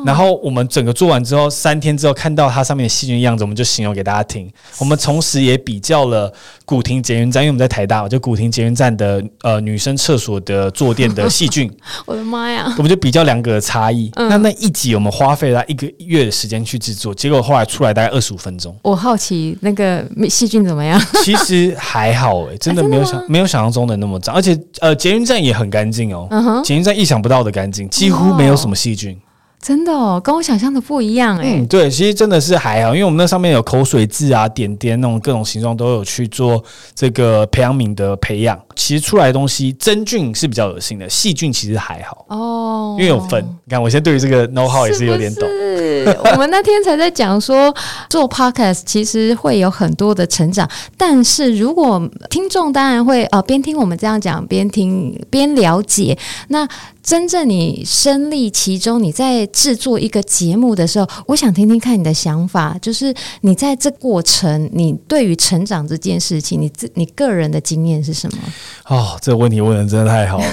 [0.04, 4.50] 然后我们整个做完之后，三天之后看到它上面的细菌样子，我们就形容给大家听。
[4.78, 6.32] 我们同时也比较了
[6.64, 11.70] 古亭捷运站，因为我们在台大，就古亭捷运站的呃女生厕所的坐垫的细菌。
[12.06, 12.74] 我的妈呀！
[12.76, 14.11] 我们就比较两个的差异。
[14.16, 18.76] 嗯、那那一集我们花费了一个月的时间去制作，结果后来出来大概二十五分钟。
[18.82, 21.00] 我好奇那个细菌怎么样？
[21.24, 26.26] 其实还好诶、欸， 真的没有想、欸、没有想象中的那么脏，而且呃捷运站也很干净哦。
[26.30, 29.16] 嗯，捷运站意想不到的干净，几乎没有什么细菌。
[29.61, 36.62] 真的哦，跟我想象的不一样哎、嗯，对，其实真的是还好，因为我们那上面有口水渍啊、点点那种各种形状都有去做
[36.95, 38.57] 这个培养皿的培养。
[38.76, 43.42] 其实出来的东西真菌是比较恶心的，细菌其实还好哦，因为有分。
[43.64, 45.48] 你看，我现在对于这个 know how 也是有点懂。
[45.48, 47.74] 是，是我们那天才在讲说，
[48.08, 56.16] 做 podcast 其实会有很多的成长，但是如果听众当然会呃边听我们这样讲边听边了解
[56.48, 56.68] 那。
[57.06, 68.38] 真正你身历其中，你在制作一个节目的时候，我想听听看你的想法，就是你在这过程，你对于成长这件事情，你自你个人的经验是什么？
[68.87, 70.44] 哦，这个问题问的真的太好了。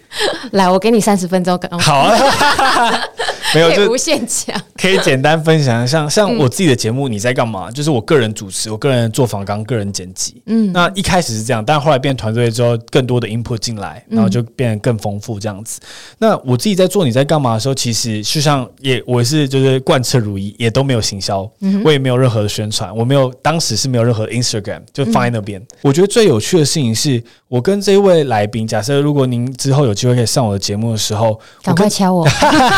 [0.52, 1.58] 来，我给你三十分钟。
[1.78, 2.16] 好啊，
[3.54, 5.86] 没有就无限讲，可以简单分享。
[5.86, 7.70] 像像我自己的节目，你在干嘛？
[7.70, 10.42] 就是我个人主持，我个人做访纲，个人剪辑。
[10.46, 15.80] 嗯，那一开始是这样，但后来变团队之后，更多的 input 进来，然后就变得更丰富这样子。
[16.18, 21.50] 那我自己在做你在干嘛的时候，其实就像也我是就是贯彻如一，也都没有行销，
[21.84, 25.60] 我也没有任何的宣传，我没有当时是没有任何的 Instagram 就放在那边。
[25.82, 32.26] 我觉得最有趣的事情是我跟这位来宾，假设如果您之后有机会可以上我的节目的时候，赶快敲我，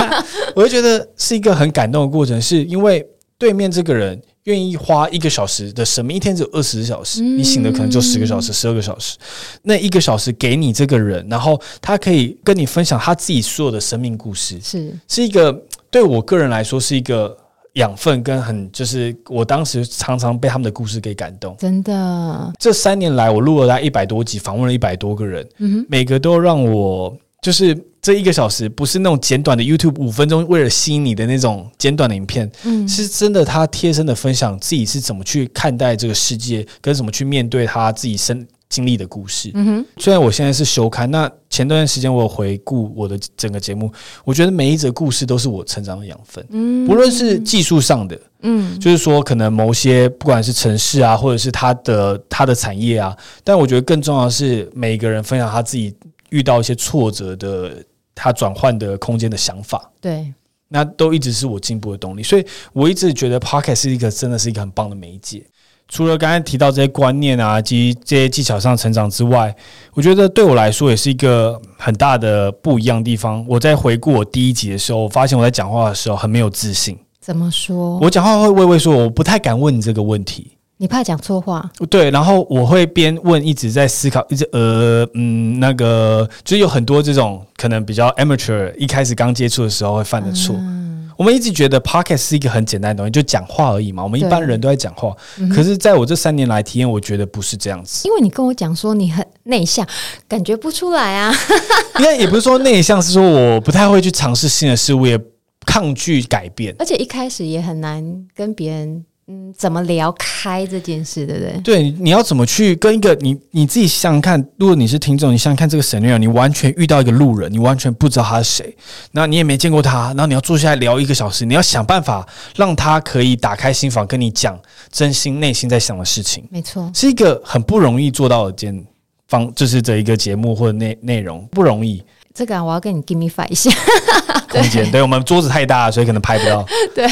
[0.54, 3.06] 我就觉得是一个很感动的过程，是因为
[3.38, 9.16] 对面这个人愿意花一个小时的生命，一天只有二十小时，你醒的可能就十个小时、十二个小时，
[9.62, 15.52] 那一个小时给你这个人，然后他可以跟你分享他自己所有的生命故事，是是一个
[15.90, 17.36] 对我个人来说是一个。
[17.74, 21.54] 养分跟很就是，我当时常常被他们的故事给感动。
[21.56, 39.50] 真的，这三年来我录了大概一百多集，访问了一百多个人，嗯，每个都让我就是这一个小时不是那种简短的 YouTube 五分钟为了吸引你的那种简短的影片，嗯，是真的他贴身的分享自己是怎么去看待这个世界，跟怎么去面对他自己生经历的故事。
[39.54, 43.90] 嗯哼，虽然我现在是休刊，那前段时间我有回顾我的整个节目，
[44.24, 46.44] 我觉得每一则故事都是我成长的养分。
[46.50, 55.94] 嗯，不论是技术上的，嗯，就是说可能某些不管是城市啊，或者是他的他的产业啊，但我觉得更重要的是每一个人分享他自己。
[56.30, 57.76] 遇到一些挫折的，
[58.14, 60.32] 他转换的空间的想法，对，
[60.68, 62.22] 那都一直是我进步的动力。
[62.22, 65.44] 所以我一直觉得 Podcast 是一个真的是一个很棒的媒介。
[65.88, 69.52] 除了刚才提到这些观念啊，及这些技巧上成长之外，
[69.92, 73.44] 我觉得对我来说也是一个很大的不一样的地方。
[73.48, 76.96] 我在回顾我第一集的时候，我发现我在讲话的时候很没有自信。
[77.20, 77.98] 怎么说？
[77.98, 80.52] 我讲话会畏畏缩，我不太敢问你这个问题。
[80.80, 81.70] 你怕讲错话？
[81.90, 90.56] 对，然后我会边问，一直在思考，一直呃嗯，那个就是有很多这种可能比较 amateur，一开始刚接触的时候会犯的错。
[90.56, 94.02] 嗯、我们一直觉得 podcast 是一个很简单的东西，就讲话而已嘛。
[94.02, 95.14] 我们一般人都在讲话，
[95.54, 98.08] 可是在我这三年来体验，我觉得不是这样子。
[98.08, 99.86] 因为你跟我讲说你很内向，
[100.26, 101.30] 感觉不出来啊。
[102.00, 105.20] 应该也不是说内向，是说我不太会去尝试新的事物，也
[105.66, 109.04] 抗拒改变，而且一开始也很难跟别人。
[109.32, 111.60] 嗯，怎么聊开这件事，对不对？
[111.62, 118.76] 对，你要怎么去跟一个你你自己想想看，如果你是听众，你想想看这个 scenario，你完全遇到一个路人，你完全不知道他是谁，
[119.12, 124.58] 那你也没见过他，然后你要坐下来聊一个小时，你要想办法让他可以打开心房，跟你讲
[124.90, 126.44] 真心内心在想的事情。
[126.50, 128.84] 没错，是一个很不容易做到的件
[129.28, 132.02] 方，就是这一个节目或者内内容不容易。
[132.34, 133.70] 这个我要跟你 give me five 一下
[134.48, 136.64] 空间，对，对我们桌子太大，所以可能拍不到。
[136.94, 137.06] 对，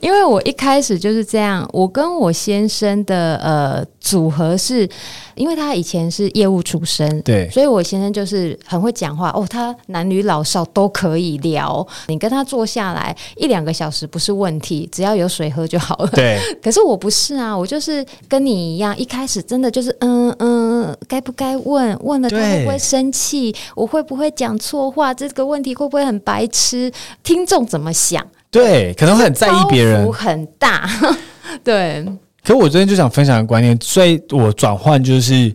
[0.00, 4.88] 因为我一开始就是这样，我跟我先生的呃组合是，
[5.34, 16.06] 因为他以前是业务出身，对，所以我先生就是很会讲话哦，他男女老少都可以聊，你跟他坐下来一两个小时不是问题，只要有水喝就好了。
[16.14, 20.63] 对， 可是我不是啊，我就是跟你一样，一开始真的就是嗯嗯，
[21.08, 21.96] 该不该问？
[22.02, 23.54] 问了他会不会生气？
[23.74, 24.24] 我会不会？
[24.34, 26.90] 讲错话这个问题会不会很白痴？
[27.22, 28.26] 听众怎么想？
[28.50, 30.90] 对，可能会很在意别人，很大。
[31.62, 32.04] 对，
[32.42, 35.54] 可我昨天就想分享个观念，所以我转换就是，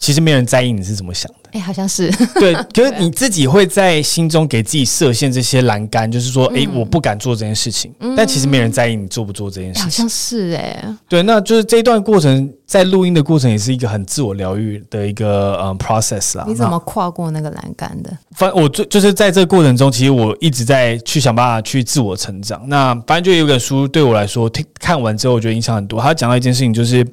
[0.00, 1.50] 其实没人在意你是怎么想的。
[1.52, 7.92] 哎、欸，好像是对， 就是你自己会在心中给自己设限这些栏杆，就是说，哎、欸，我不敢做这件事情。
[7.98, 9.82] 嗯、但其实没人在意你做不做这件事情。
[9.82, 16.44] 欸、好像是哎、欸，对，那就是这一段过程，在录音的过程也是一个很自我疗愈的一个嗯 process 啦。
[16.46, 18.16] 你怎么跨过那个栏杆的？
[18.36, 22.62] 反正我就就是在这个过程中，其实我一直在去想办法去自我成长。
[22.68, 26.00] 那反正就有一本书对我来说，听看完之后我觉得影响很多。
[26.00, 27.06] 他讲到一件事情，就是。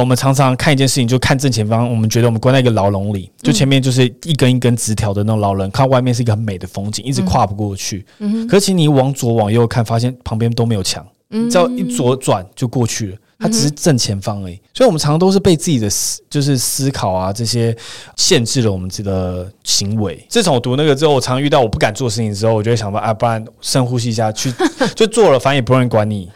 [0.00, 1.88] 我们常常看一件事情，就看正前方。
[1.88, 8.04] 我们觉得我们关在一个牢笼里，就前面就是一根一根直条的那种牢笼，看外面是一个很美的风景，一直跨不过去。
[8.18, 11.06] 嗯，可是你往左往右看，发现旁边都没有墙，
[11.50, 13.16] 只要一左转就过去了。
[13.38, 14.58] 它只是正前方而已。
[14.72, 17.76] 所以，我们常常都是被自己的思，就是思考啊这些
[18.16, 20.24] 限制了我们自己的行为。
[20.30, 24.50] 自从我读那个之后，我常常遇到我不敢做事情之后，我就会想说啊，不然深呼吸一下，去
[24.96, 26.30] 就做了，反正也不会管你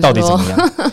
[0.00, 0.92] 到底怎么样。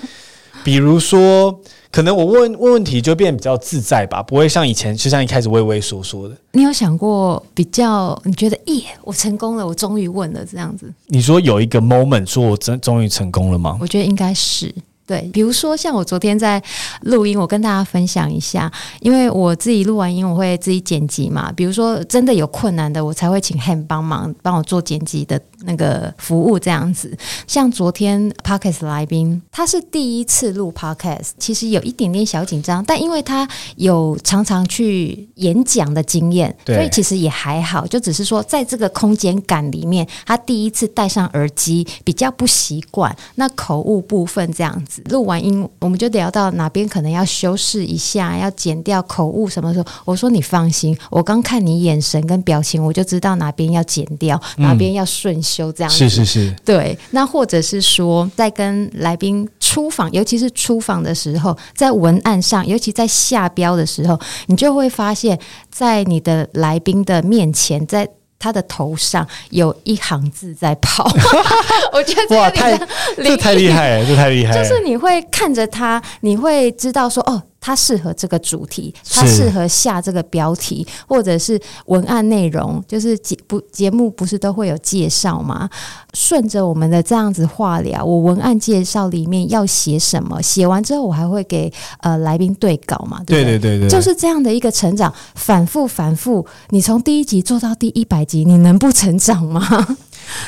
[0.63, 1.60] 比如说。
[1.93, 6.34] 可能我问问问题就变得比较自在吧，不会像以前，就像一开始畏畏缩缩的。
[6.54, 8.17] 你有想过比较？
[8.24, 10.89] 你觉得，耶，我成功了，我终于问了这样子。
[11.08, 13.78] 你说有一个 moment 说我真终于成功了吗？
[13.82, 14.74] 我觉得应该是。
[15.06, 16.63] 对，比如说像我昨天在
[17.02, 18.71] 录音，我跟大家分享一下，
[19.02, 21.52] 因为我自己录完音，我会自己剪辑嘛。
[21.52, 27.15] 比如说真的有困难的，我才会请 Han 帮忙帮我做剪辑的那个服务这样子。
[27.47, 45.02] 像昨天 Podcast 来宾，他是第一次录 Podcast，其实有一点点小紧张，但因为他有常常去演讲的经验，对所以其实也还好，就只是说在这个空间感里面，他第一次戴上耳机比较不习惯，那口误部分这样子。
[45.10, 49.86] 录完音，我们就聊到哪边可能要修饰一下，要剪掉口误什么时候？
[50.06, 55.97] 我说你放心，我刚看你眼神跟表情，我就知道哪边要剪掉，哪边要顺修，这样子。
[55.97, 56.97] 是是是，对。
[57.11, 65.37] 那或者是说，在跟来宾出访，尤其是出访的时候，在文案上，尤其在下标的时候，你就会发现，
[65.69, 68.07] 在你的来宾的面前，在。
[68.43, 71.07] 他的头上有一行字在跑，
[71.93, 72.75] 我觉得哇，太
[73.17, 74.57] 这太厉害了，这太厉害了。
[74.57, 85.69] 就是你会看着他，你会知道说，哦，它适合这个主题，它适合下这个标题，或者是文案内容，就是节不节目不是都会有介绍吗？
[86.13, 90.42] 顺着我们的这样子话聊，我文案介绍里面要写什么？
[90.42, 93.21] 写完之后我还会给呃来宾对稿嘛？
[93.27, 99.96] 对对对对，就是这样的一个成长，反复反复，你从第一集做到第一百集，你能不成长吗？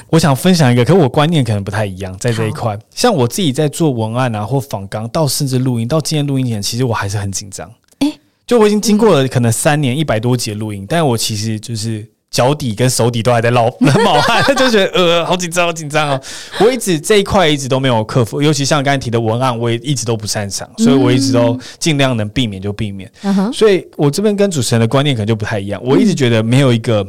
[0.10, 7.70] 我想分享一个，可是我观念可能不太一样，在这一块，像我自己在做文案啊，或访纲，到甚至录音，到今天录音前，其实我还是很紧张。
[8.00, 13.70] 诶，就我已经经过了可能三年一百多集的录音，但我其实就是脚底跟手底都还在冒
[14.04, 16.22] 冒汗，就觉得呃好紧张，好紧张哦。
[16.60, 23.12] 我一直这一块一直都没有克服，尤其像刚才提的文案，我也一直都不擅长，所以我一直都尽量能避免就避免。
[23.54, 27.02] 所以我这边跟主持人的观念可能就不太一样，我一直觉得没有一个。
[27.02, 27.08] 啊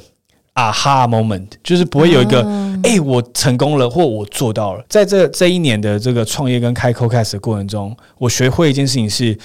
[0.55, 2.42] 哈！moment 就是不会有一个，
[2.84, 4.84] 哎、欸，我成功了，或我做到了。
[4.88, 9.36] 在这这一年的这个创业跟开 Codecast 的过程中，我学会一件事情是，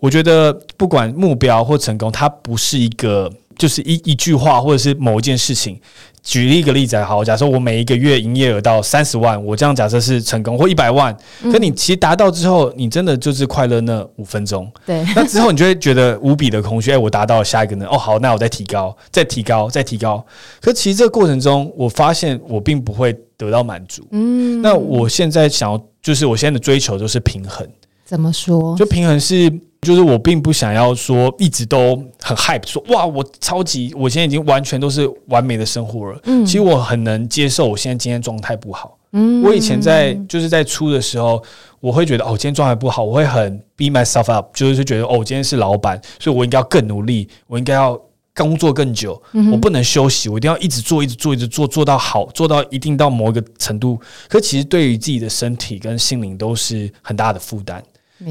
[0.00, 5.80] 我觉得不管目标或成功，它不是一个，就是一一句话或者是某一件事情。
[6.26, 16.90] 举例一个例子，好，假设我每一个月营业额到三十万，我这样假设是成功，或一百万，可你其实达到之后，你真的就是快乐那五分钟，对，那之后你就会觉得无比的空虚。
[16.90, 17.86] 哎，我达到了下一个呢？
[17.88, 20.26] 哦，好，那我再提高，再提高，再提高。
[20.60, 24.04] 可其实这个过程中，我发现我并不会得到满足。
[24.10, 27.64] 嗯，那我现在想要，就是我现在的追求就是平衡。
[28.04, 28.76] 怎么说？
[28.76, 29.52] 就平衡是。
[29.86, 36.20] 就是我并不想要说一直都很 hype，说哇，我超级，我现在已经完全都是完美的生活了。
[36.24, 38.98] 嗯，其实我很能接受我现在今天状态不好。
[39.12, 41.40] 嗯，我以前在就是在出的时候，
[41.78, 47.96] 我会觉得哦，今天状态不好，我会很 beat myself up，就是觉得哦，今天是老板，所以我应该要更努力，我应该要
[48.34, 49.22] 工作更久，
[49.52, 53.96] 我不能休息，我一定要一直做，一直做，一直做，做到好，做到一定到某一个程度。
[54.28, 57.80] 可其实对于自己的身体跟心灵都是很大的负担。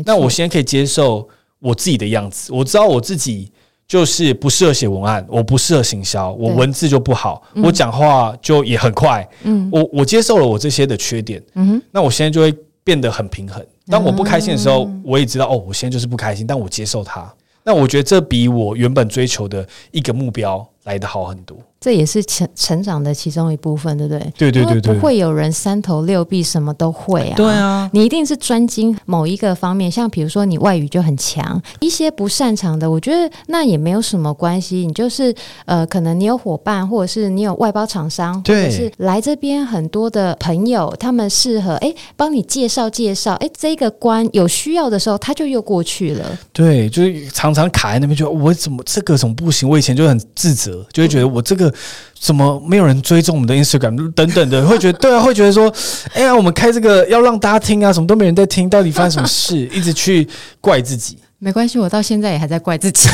[0.04, 1.26] 那我现在可以接受。
[1.66, 3.52] 我自己的样子，我知道我自己
[3.88, 9.28] 就是不适合写文案，我不适合行销，我文字就不好，嗯、我讲话就也很快。
[9.44, 11.42] 嗯，我我接受了我这些的缺点。
[11.56, 13.66] 嗯哼，那我现在就会变得很平衡。
[13.88, 17.34] 当我不开心的时候，我也知道哦，我现在就是不开心，但我接受它。
[17.64, 21.58] 那我觉得这比我原本追求的一个目标来的好很多。
[21.78, 24.34] 这也是成成长的其中一部分，对不对？
[24.36, 27.36] 对对对对，不会有人三头六臂什么都会啊。
[27.36, 34.78] 对啊，你一定是专精某一个方面，像比如说你外语就很强，一些不擅长的，我觉得那也没有什么关系。
[34.78, 35.32] 你就是
[35.66, 46.26] 呃，可能你有伙伴，或者是你有外包厂商，对或者是来这边很多的朋友，他们适合哎帮你介绍介绍，哎这个关有需要的时候他就又过去了。
[46.52, 49.70] 对，就是常常卡在那边，就我怎么这个怎么不行？
[49.70, 51.74] 我以前就很自责，就会觉得我这个。
[52.18, 54.66] 怎么没有人追踪我们的 Instagram 等等的？
[54.66, 55.72] 会觉得对啊，会觉得说，
[56.14, 59.58] 哎呀，我们开这个要让大家听啊，什么都没人在听，到底发生什么事？
[59.68, 60.28] 一直去
[60.60, 61.20] 怪自己。
[61.38, 63.10] 没关系，我到现在也还在怪自己。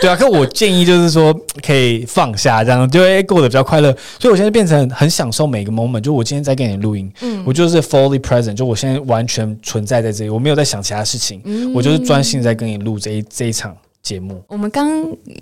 [0.00, 1.32] 对啊，可我建议就是说，
[1.64, 3.92] 可以放下，这样就会过得比较快乐。
[4.18, 6.00] 所以我现在变成很享受每个 moment。
[6.00, 13.76] 就我今天在跟你录音，嗯，我就是 fully present，就我现在完全存在在这里，我没有在想其他事情，嗯、我就是专心在跟你录这一这一场。
[14.02, 14.90] 节目，我们刚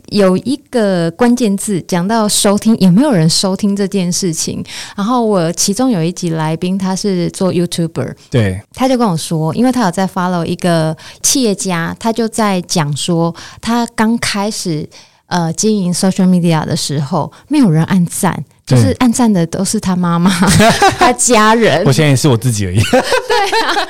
[0.08, 4.62] 有一个关键字讲到收听，有没有人收听这件事情？
[4.94, 14.86] 然后我其中有一集来宾，他是做 YouTuber，对，他就跟我说，因为他有在 follow 一个企业家，他就在讲说，他刚开始
[15.26, 18.44] 呃经营 social media 的时候，没有人按赞。
[18.70, 20.30] 就是暗赞的都是他妈妈、
[20.98, 21.82] 他家人。
[21.84, 22.78] 我现在也是我自己而已。
[22.78, 23.88] 对啊，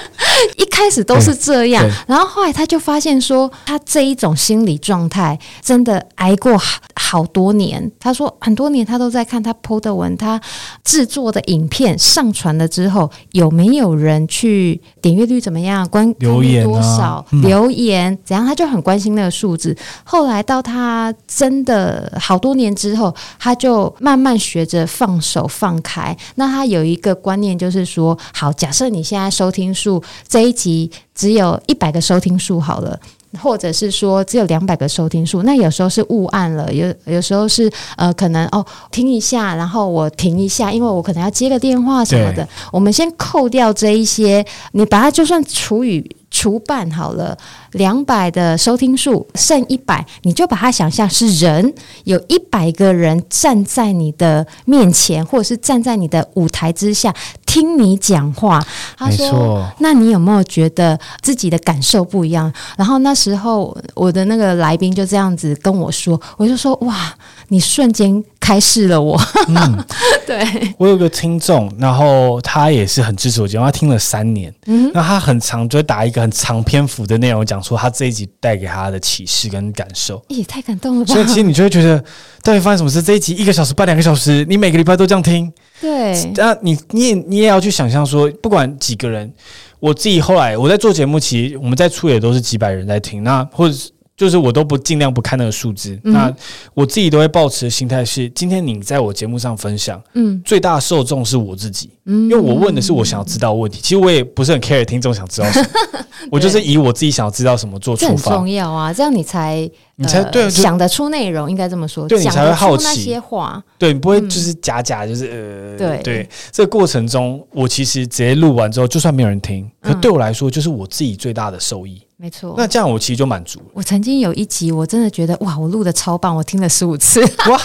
[0.57, 7.91] 一开始都是这样，然后后来他就发现说，他这一种心理状态真的挨过好好多年。
[7.99, 10.41] 他说很多年他都在看他 PO 的文，他
[10.85, 19.77] 制作的影片上传了之后，有没有人去点阅率怎么样，关留言多少，留言怎样，他就很关心那个数字。
[20.05, 24.61] 后来到他真的好多年之后，他就慢慢学。
[24.71, 32.99] 着放手放开，那他有一个观念，就是说，好，假设你现在收听数这一集只有一百个收听数好了，
[33.43, 46.17] 或者是说只有两百个收听数，那有时候是误按了，有有时候是呃，可能哦听一下，然后我停一下，因为我可能要接个电话什么的，我们先扣掉这一些，你把它就算除以。
[46.31, 47.37] 除半好了，
[47.73, 51.75] 两百的收听数剩一百，你就把它想象是人，
[52.05, 57.13] 有一百个人站在你的面前，或者是站在你的舞台之下
[57.45, 58.65] 听你讲话。
[58.97, 59.67] 他说：“。
[59.81, 67.13] 那你有没有觉得自己的感受不一样？”然后那时候我的那个来宾就这样子跟我说，我就说：“哇，
[67.49, 69.17] 你瞬间。”开示了我。
[69.47, 69.85] 嗯，
[70.27, 70.45] 对，
[70.77, 81.15] 我有个听众，然后他也是很支持我节目，他听了三年，嗯，那他很长就会打一个很长篇幅的内容，讲出他这一集带给他的启示跟感受，也太感动了吧！
[81.15, 82.03] 所以其实你就会觉得，
[82.43, 83.01] 到底发生什么事？
[83.01, 89.33] 这一集一个小时半两个小时，你每个礼拜都这样听，对，那你你也你也要去想象说，不管几个人，
[89.79, 93.93] 我自己后来我在做节目，其实我们在出也都是几百人在听，那或者是。
[94.21, 96.31] 就是我都不尽量不看那个数字，嗯、那
[96.75, 105.69] 我自己都会抱持的心态是：今天你在我节目上分享，嗯，最大的受众是我自己，嗯，因为我问的是我想要知道的问题，其实我也不是很 care 听众想知道什么，
[106.31, 109.67] 我就是以我自己想要知道什么做出发，很重要啊，这样你才
[109.97, 112.85] 你才对、呃、想得出内容，应该这么说，对你才会好奇。
[112.85, 116.03] 那些话，对你不会就是假假就是呃，对。
[116.03, 122.03] 对，这个过程中我其实直接录完之后，就算没有人听，可对我来说就是我自己最大的受益。
[122.21, 123.65] 没错，那这样我其实就满足了。
[123.73, 127.19] 我曾经有一集，我真的觉得哇，我录的超棒，我听了十五次，
[127.49, 127.59] 哇，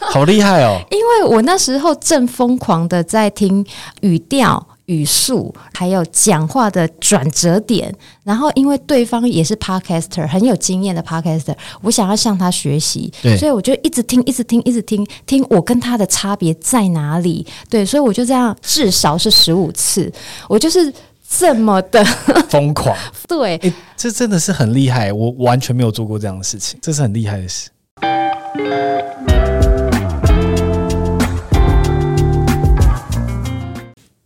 [0.00, 0.78] 好厉害哦！
[0.92, 3.64] 因为我那时候正疯狂的在听
[4.02, 7.90] 语调、语速，还有讲话的转折点。
[8.22, 17.46] 然后，因为对方也是 podcaster，很有经验的 podcaster，我想要向他学习，对，所以我就一直听，一直听，一直听，听我跟他的差别在哪里？
[17.70, 20.12] 对，所以我就这样，至少是十五次，
[20.50, 20.92] 我就是。
[21.32, 22.04] 这么的
[22.50, 22.94] 疯狂，
[23.28, 27.70] 对，欸，这真的是很厉害，我完全没有做过这样的事情，这是很厉害的事。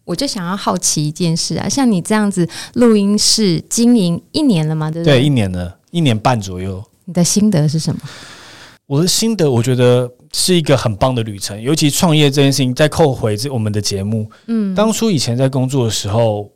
[0.07, 4.91] 我就想要好奇一件事啊，像你这样子录音室经营一年了吗？
[4.91, 5.19] 对不对？
[5.21, 6.83] 对，一年了，一年半左右。
[7.05, 8.01] 你的心得是什么？
[8.87, 12.75] 我的心得，我觉得是一个很棒的旅程，尤其创业这件事情。
[12.75, 16.51] 再扣回这我们的节目，嗯，当初以前在工作的时候。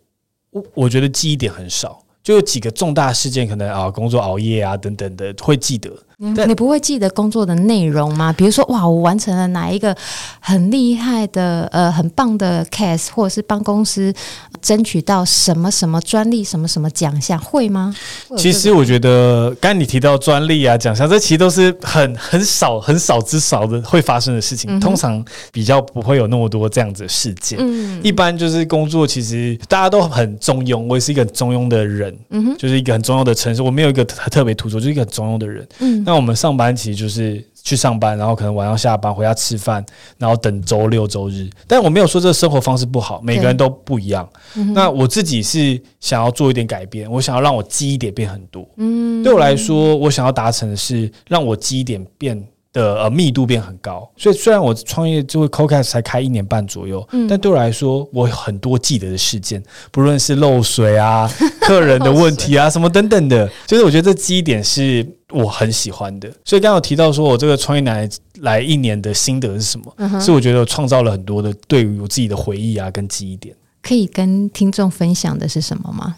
[0.51, 5.90] 我我觉得记忆点很少，就有几个重大事件，可能啊工作熬夜啊等等的会记得。
[6.21, 8.33] 你你不会记得工作的内容吗？
[8.37, 9.97] 比如说哇，我完成了哪一个
[10.41, 14.12] 很厉害的呃很棒的 case，或者是帮公司
[14.61, 17.95] 争取到什么什么专利、什么什么奖项，会吗？
[18.37, 27.61] 其实我觉得刚才你提到专利啊奖项，这其实都是很很少很少之少的会发生的事情，嗯、通常比较不会有那么多这样子的事件。
[27.62, 36.05] 嗯，一般就是工作，其实大家都很中庸，我也是一个很中庸的人，嗯哼，就是一个很中庸的城市，我没有一个特别突出，就是一个很中庸的人，嗯。
[36.09, 39.85] 那我们上班其实就是去上班，然后可能晚上下班回家吃饭，
[40.17, 41.47] 然后等周六周日。
[41.67, 44.27] 但我没有说这个生活方式不好，每个人都不一样。
[44.73, 48.67] 那我自己是想要做一点改变，我想要让我记忆点变很多。
[48.79, 52.43] 嗯，对我来说，我想要达成的是让我记忆点变。
[52.73, 61.31] 的呃密度变很高，所以虽然我创业就会 Cocast 才开一年半左右，嗯，但对我来说，我有很多记得的事件，不论是漏水啊、
[61.62, 66.31] 客人的问题啊、什么等等的，就是我觉得这记忆点是我很喜欢的。
[66.45, 68.09] 所以刚刚有提到说我这个创业来
[68.41, 69.95] 来一年的心得是什么？
[69.97, 73.55] 嗯，是我觉得我创造了很多的对于我自己的回忆啊跟记忆点。
[73.81, 76.14] 可以跟听众分享的是什么吗？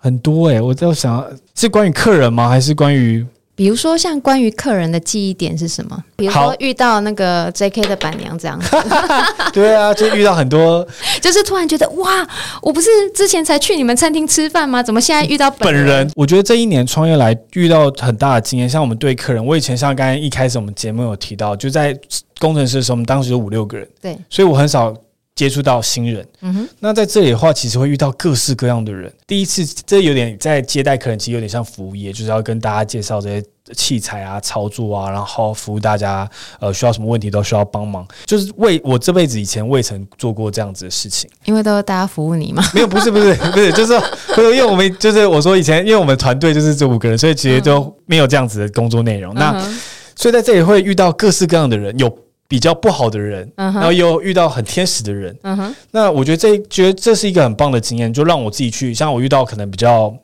[0.00, 1.24] 很多诶、欸，我在想
[1.54, 2.48] 是关于客人吗？
[2.48, 3.24] 还是关于？
[3.54, 6.04] 比如说，像关于客人的记忆点是什么？
[6.16, 8.76] 比如说遇到那个 JK 的板娘这样子，
[9.52, 10.86] 对啊，就遇到很多，
[11.20, 12.26] 就是突然觉得哇，
[12.62, 14.82] 我不是之前才去你们餐厅吃饭吗？
[14.82, 15.84] 怎么现在遇到本人？
[15.84, 21.94] 本人我觉得这一年创业来遇到很大的经验，像我们对客人，我以前像刚才一开始我们节目有提到，就在
[22.38, 24.94] 工程师的时候，我们当时有五六个人，对，所以我很少。
[25.42, 29.12] 接触到新人，嗯哼，那在这里的话，其实会遇到各式各样的人。
[29.26, 36.30] 第一次，这有点在接待客人，其实有点像服务业，就是要跟大家介绍这些器材啊、操作啊，然后服务大家。
[36.60, 41.28] 呃，需要什么问题都需要帮忙，就是为我这辈子以前未曾做过这样子的事情。
[41.44, 42.62] 因为都是大家服务你嘛？
[42.72, 43.94] 没有，不是，不是，不是，就是
[44.36, 49.34] 因为我们就是我说以前，因为我们团队就是这五个人，所以其实都没有这样子的工作内容。
[49.34, 49.78] 嗯、那
[50.14, 52.16] 所以在这里会遇到各式各样的人，有。
[52.52, 53.72] 比较不好的人，uh.
[53.72, 55.74] 然后又遇到很天使的人，uh.
[55.90, 60.14] 那我觉得这觉得这是一个很棒的经验，就让我自己去，像我遇到可能比较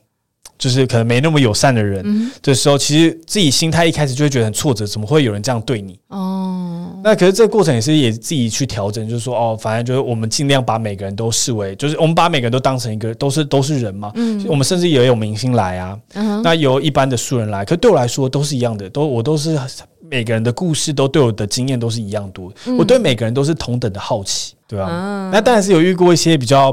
[0.59, 2.78] 就是可能没那么友善的人的时候，uh.
[2.78, 5.98] 其实自己心态一开始就会觉得很挫折，怎么会有人这样对你？
[6.09, 7.00] 哦，uh.
[7.04, 14.46] 那可是这个过程也是也自己去调整，就是说哦，反正就是我们尽量把每个人都视为，就是我们把每个人都当成一个都是都是人嘛，嗯、uh，huh.
[14.48, 16.42] 我们甚至也有明星来啊，uh.
[16.42, 19.59] 那有一般的素人来，可对我来说都是一样的，都我都是。
[20.11, 24.86] 每个人的故事都对我的经验都是一样多，嗯、我对每个人都是同等的好奇，对吧？
[24.86, 24.90] 啊？
[24.90, 26.72] 啊、那当然是有遇过一些比较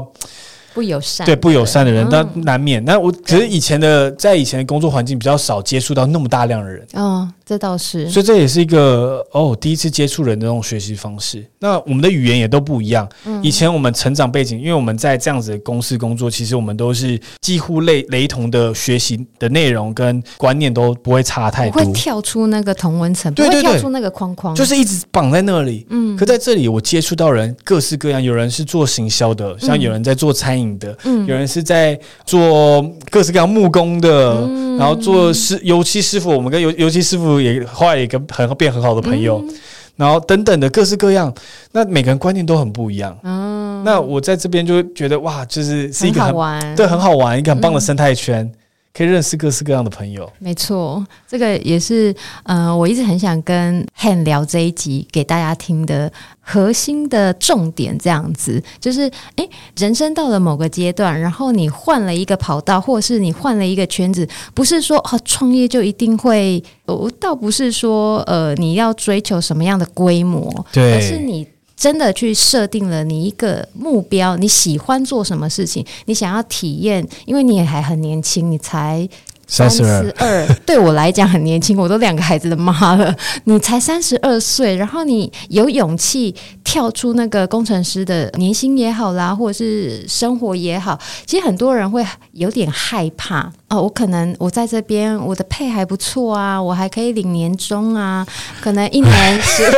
[0.76, 2.84] 不友善，对不友善的人，那、嗯、难免。
[2.84, 11.42] 那我可是以前的在以前的工作环境比较少接触到那么大量的人，哦，这倒是，所以这也是一个哦第一次接触人的那种学习方式。
[11.58, 13.08] 那我们的语言也都不一样。
[13.24, 25.86] 嗯、以前我们成长背景，因为我们在这样子的公司工作，其实我们都是几乎类雷同的学习的内容跟观念都不会差太多，会跳出那个同文层，不会跳出那个框框，就是一直绑在那里。
[25.88, 39.42] 嗯，可在这里我接触到人各式各样，有人是做行销的，像有人在做餐饮的，嗯，有人是在做各式各样木工的，嗯、然后做师油漆师傅，我们跟油油漆师傅也后来也跟很变很好的朋友。
[39.48, 39.54] 嗯
[39.96, 41.32] 然后等等的各式各样，
[41.72, 43.18] 那每个人观念都很不一样。
[43.22, 48.44] 嗯，那我在这边就觉得哇，就是是一个很，很好玩，对，很好玩，一个很棒的生态圈。
[48.44, 48.52] 嗯
[48.96, 59.02] 可以认识各式各样的朋友，没错，这个也是呃，我一直很想跟 Han 聊这一集给大家听的核心的重点，这样子就是，
[59.34, 71.46] 诶，人生到了某个阶段，然后你换了一个跑道，或者是你换了一个圈子，不是说哦，创业就一定会，我倒不是说呃，你要追求什么样的规模，对，而是你。
[71.76, 75.84] 真的去设定了你一个目标，你喜欢做什么事情？
[76.06, 79.06] 你想要体验，因为你也还很年轻，你才
[79.46, 79.84] 三十
[80.18, 83.14] 二， 对我来讲很年轻，我都两个孩子的妈了。
[83.44, 93.82] 你才三十二岁，然后你有勇气跳出那个工程师的年薪也好啦，或者是生活也好，其实很多人会有点害怕哦。
[93.82, 98.26] 我可能我在这边，我的配还不错啊，我还可以领年终啊，
[98.62, 99.62] 可能一年是。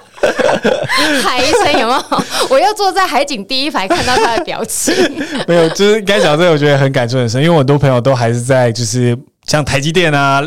[1.22, 2.22] 海医生有没有？
[2.50, 4.94] 我要坐在海景第一排，看到他的表情。
[5.48, 9.16] 没有，就是该讲这个，我觉得很感触很深，因为我很多朋友都还是在，就是
[9.46, 10.42] 像台积电啊。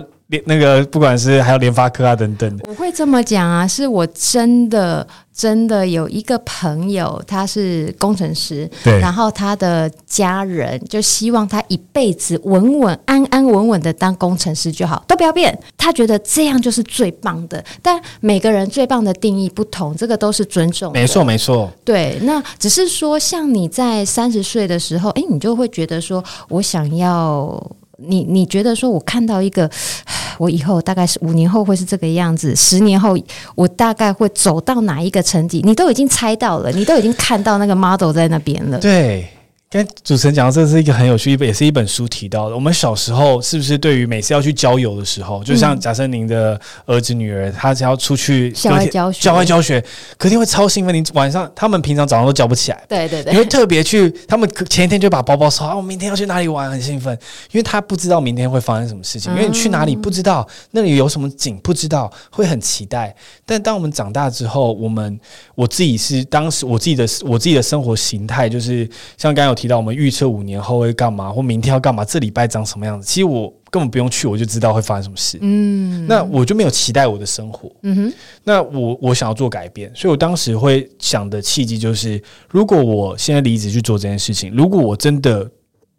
[0.46, 17.64] 那个不管是还有联发科啊等等的，我会这么讲啊，是我真的真的有一个朋友，他是工程师，对，然后他的家人就希望他一辈子稳稳安安稳稳的当工程师就好，都不要变，他觉得这样就是最棒的。
[17.82, 21.72] 但每个人最棒的定义不同，这个都是尊重，没错没错。
[21.86, 27.62] 对，那只是说，像你在三十岁的时候，哎，你就会觉得说我想要。
[28.08, 29.70] 你你觉得说，我看到一个，
[30.38, 33.18] 我以后大概是五年后会是这个样子，十年后
[33.56, 35.62] 我大概会走到哪一个层级？
[35.64, 38.78] 你都已经猜到了，你都已经看到那个 model 在那边了。
[38.80, 39.28] 对。
[39.74, 42.54] 跟主持人讲，这是一个很有趣，也是一本书提到的。
[42.54, 49.84] 我们小时候是不是对于每次要去郊游的时候，就像假设您的儿子女儿，他只要出去校外教学，校外教学，
[50.20, 50.94] 肯定会超兴奋。
[50.94, 57.12] 你晚上他们平常早上都叫不起来，对对对，你会特别去，他们前一天就把包包收好，我明天要去哪里玩，很兴奋，
[57.52, 63.16] 因为他不知道明天会发生什么事情，因为你去哪里不知道，那里有什么景不知道，会很期待。
[63.44, 65.20] 但当我们长大之后，我们
[65.56, 70.44] 我自己是当时我自己的我自己的生活形态，就是像刚刚有提到，我们预测五。
[70.44, 72.04] 年后会干嘛，或明天要干嘛？
[72.04, 73.08] 这礼拜长什么样子？
[73.08, 75.38] 其实我根本不用去，我就知道会发生什么事。
[75.40, 77.72] 嗯，那我就没有期待我的生活。
[77.84, 85.50] 嗯哼，那我我想要做改变，所以我当时会想的契机就是，如果我现在离职去做这件事情，如果我真的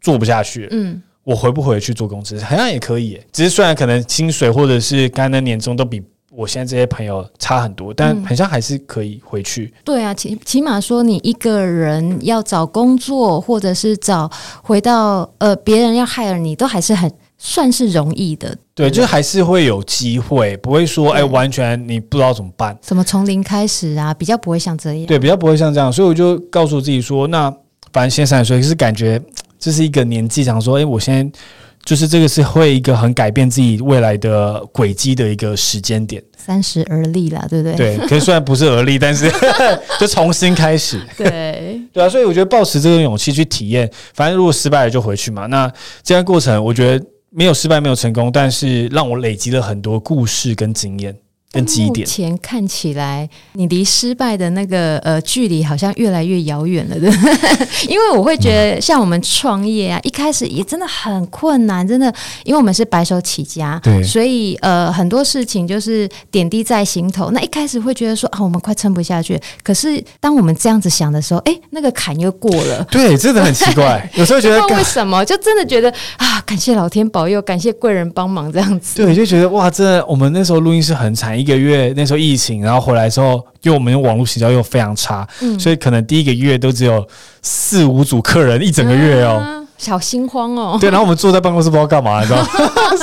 [0.03, 3.19] 做不下去，嗯，我回不回去做公司，好像也可以。
[3.33, 6.03] 只是虽然可能薪水或者是刚刚的年终都比。
[6.37, 9.73] 我现在这些朋友差很多，但好像还是可以回去。
[9.77, 14.31] 嗯、对啊，起起码说你一个人要找工作，或者是找
[14.63, 18.57] 回到呃别人要 hire 你，都还是很算是容易的。
[18.75, 22.77] 对，就还是会有机会，不会说哎完全你不知道怎么办。
[22.83, 24.13] 什么从零开始啊？
[24.13, 25.07] 比较不会像这样。
[25.07, 27.49] 对，比较不会像这样，所以我就告诉自己说，那
[27.93, 29.23] 反正现在三十岁，可是感觉
[29.59, 31.39] 这是一个年纪，想说，哎，我现在。
[31.85, 37.77] 就是这个是会一个很改变自己未来的轨迹的一个时间点，三十而立啦，对不对？
[37.77, 39.31] 对，可是虽然不是而立，但是
[40.01, 41.01] 就重新开始。
[41.17, 45.47] 对对啊，所以我觉得抱持这种勇气去体验，反正如果失败了就回去嘛。
[45.47, 45.71] 那
[46.03, 51.15] 这样过程，我觉得没有失败，没有成功，但是让我累积了很多故事跟经验。
[51.63, 57.11] 目前看起来，你离失败的那个呃距离好像越来越遥远了，对。
[57.89, 62.13] 因为我会觉得，像我们创业啊，一开始也真的很困难，真的，
[62.45, 67.31] 因为我们是白手起家，对，所以呃很多事情就是点滴在心头。
[67.31, 69.41] 那一开始会觉得说啊，我们快撑不下去。
[69.63, 72.83] 可是当我们这样子想的时候，哎，那个坎又过了。
[72.91, 74.09] 对，真的很奇怪。
[74.17, 78.97] 有时候觉得为什么，就真的觉得啊，感谢老天保佑，感谢贵人帮忙这样子。
[78.97, 81.39] 对，就觉得哇，真的，我们那时候录音是很惨。
[81.45, 87.07] 一个月那时候疫情，然后回来之后，因为我们用网络社交又非常差，嗯，所以可能第一个月都只有
[87.43, 90.79] 四五组客人一整个月哦，啊，小心慌哦。
[90.81, 92.49] 对，然后我们坐在办公室不知道干嘛，你知道吗？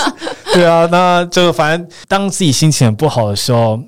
[0.53, 3.79] 对啊，那就反正当自己心情很不好的时候，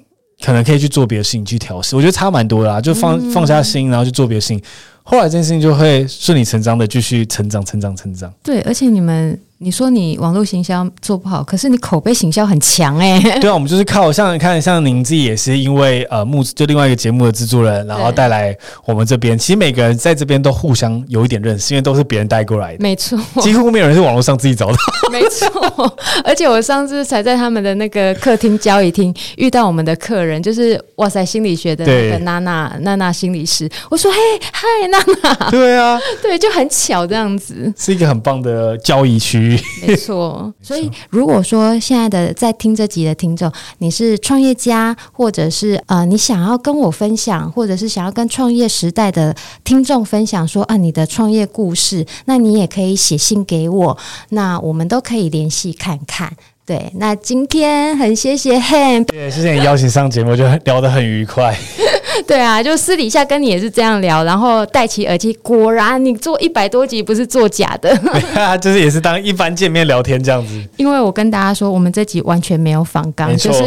[0.46, 1.96] 可能可以去做别的事情去调试。
[1.96, 4.62] 我觉得差蛮多的啦，就放，嗯，放下心，然后去做别的事情。
[5.02, 8.32] 后来这件事情就会顺理成章的继续成长、成长、成长。
[8.44, 9.40] 对，而且你们。
[9.64, 13.40] 你说你网络行销做不好，可是你口碑行销很强哎、欸。
[13.40, 18.56] 对啊，我们就是靠像看，像您自己也是因为呃木就另外一个节目的制作人，然后带来
[18.86, 19.38] 我们这边。
[19.38, 22.80] 其实每个人在这边都互相有一点认识，因为都是别人带过来的。
[22.82, 24.78] 没错，几乎没有人是网络上自己找的。
[25.10, 33.70] 没错，而且我上次才在他们的那个客厅交易厅遇到我们的客人，就是哇塞心理学的那个娜娜娜娜心理师。
[33.90, 34.18] 我说嘿
[34.52, 39.53] 嗨娜娜，对啊， 对，就很巧这样子，是一个很棒的交易区。
[39.86, 53.98] 没错，所以如果说现在的在听这集的听众，你是创业家，或者是呃，你想要跟我分享，或者是想要跟创业时代的听众分享说啊，你的创业故事，那你也可以写信给我，
[54.30, 56.32] 那我们都可以联系看看。
[56.66, 61.54] 对，那今天很谢谢 Han，对，谢谢你邀请上节目，就聊得很愉快。
[62.28, 67.96] 对啊，就私底下跟你也是这样聊，然后戴起耳机，果然你做一百多集不是做假的，
[68.62, 70.64] 就是也是当一般见面聊天这样子。
[70.78, 73.64] 因为我跟大家说，我们这集完全没有仿纲，就是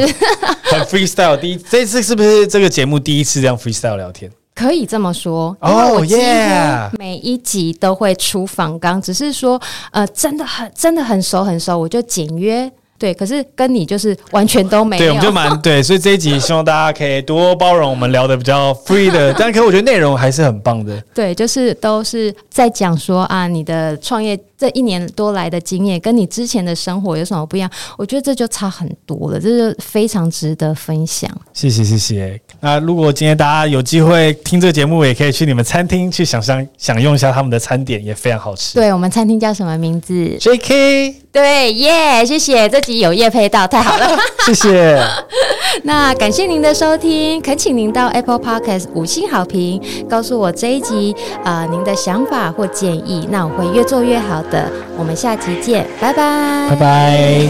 [0.64, 1.36] 很 freestyle。
[1.36, 4.30] 第一，这次是不是这个节目第一次这样 freestyle 聊天？
[4.54, 12.70] 可以这么说，哦，因为我几乎每一集都会出访纲，只是说呃，真的很真的很熟很熟，我就简约。
[12.98, 15.00] 对，可是跟你就是完全都没有。
[15.00, 21.02] 对，我们就蛮对，所以这一集希望大家可以多包容，我们聊的比较 free 的， 但可我觉得内容还是很棒的。
[21.14, 27.70] 对，就是都是在讲说啊，你的创业这一年多来的经验，跟你之前的生活有什么不一样？
[27.98, 31.30] 我觉得这就差很多了，这就非常值得分享。
[31.52, 32.40] 谢谢，谢谢。
[32.60, 38.74] 那如果今天大家有机会听这个节目，也可以去你们餐厅去想象享用一下他们的餐点，也非常好吃。
[38.74, 41.25] 对，我们餐厅叫什么名字？JK。
[41.36, 44.98] 对，耶，谢谢，这集有叶配到，太好了， 谢谢。
[45.84, 49.78] 那感谢您的收听，恳请您到 Apple Podcast 五星好评，
[50.08, 51.14] 告诉我这一集
[51.44, 54.66] 啊、呃、您的想法或建议，那我会越做越好的。
[54.96, 57.46] 我们下集见，拜拜，拜拜。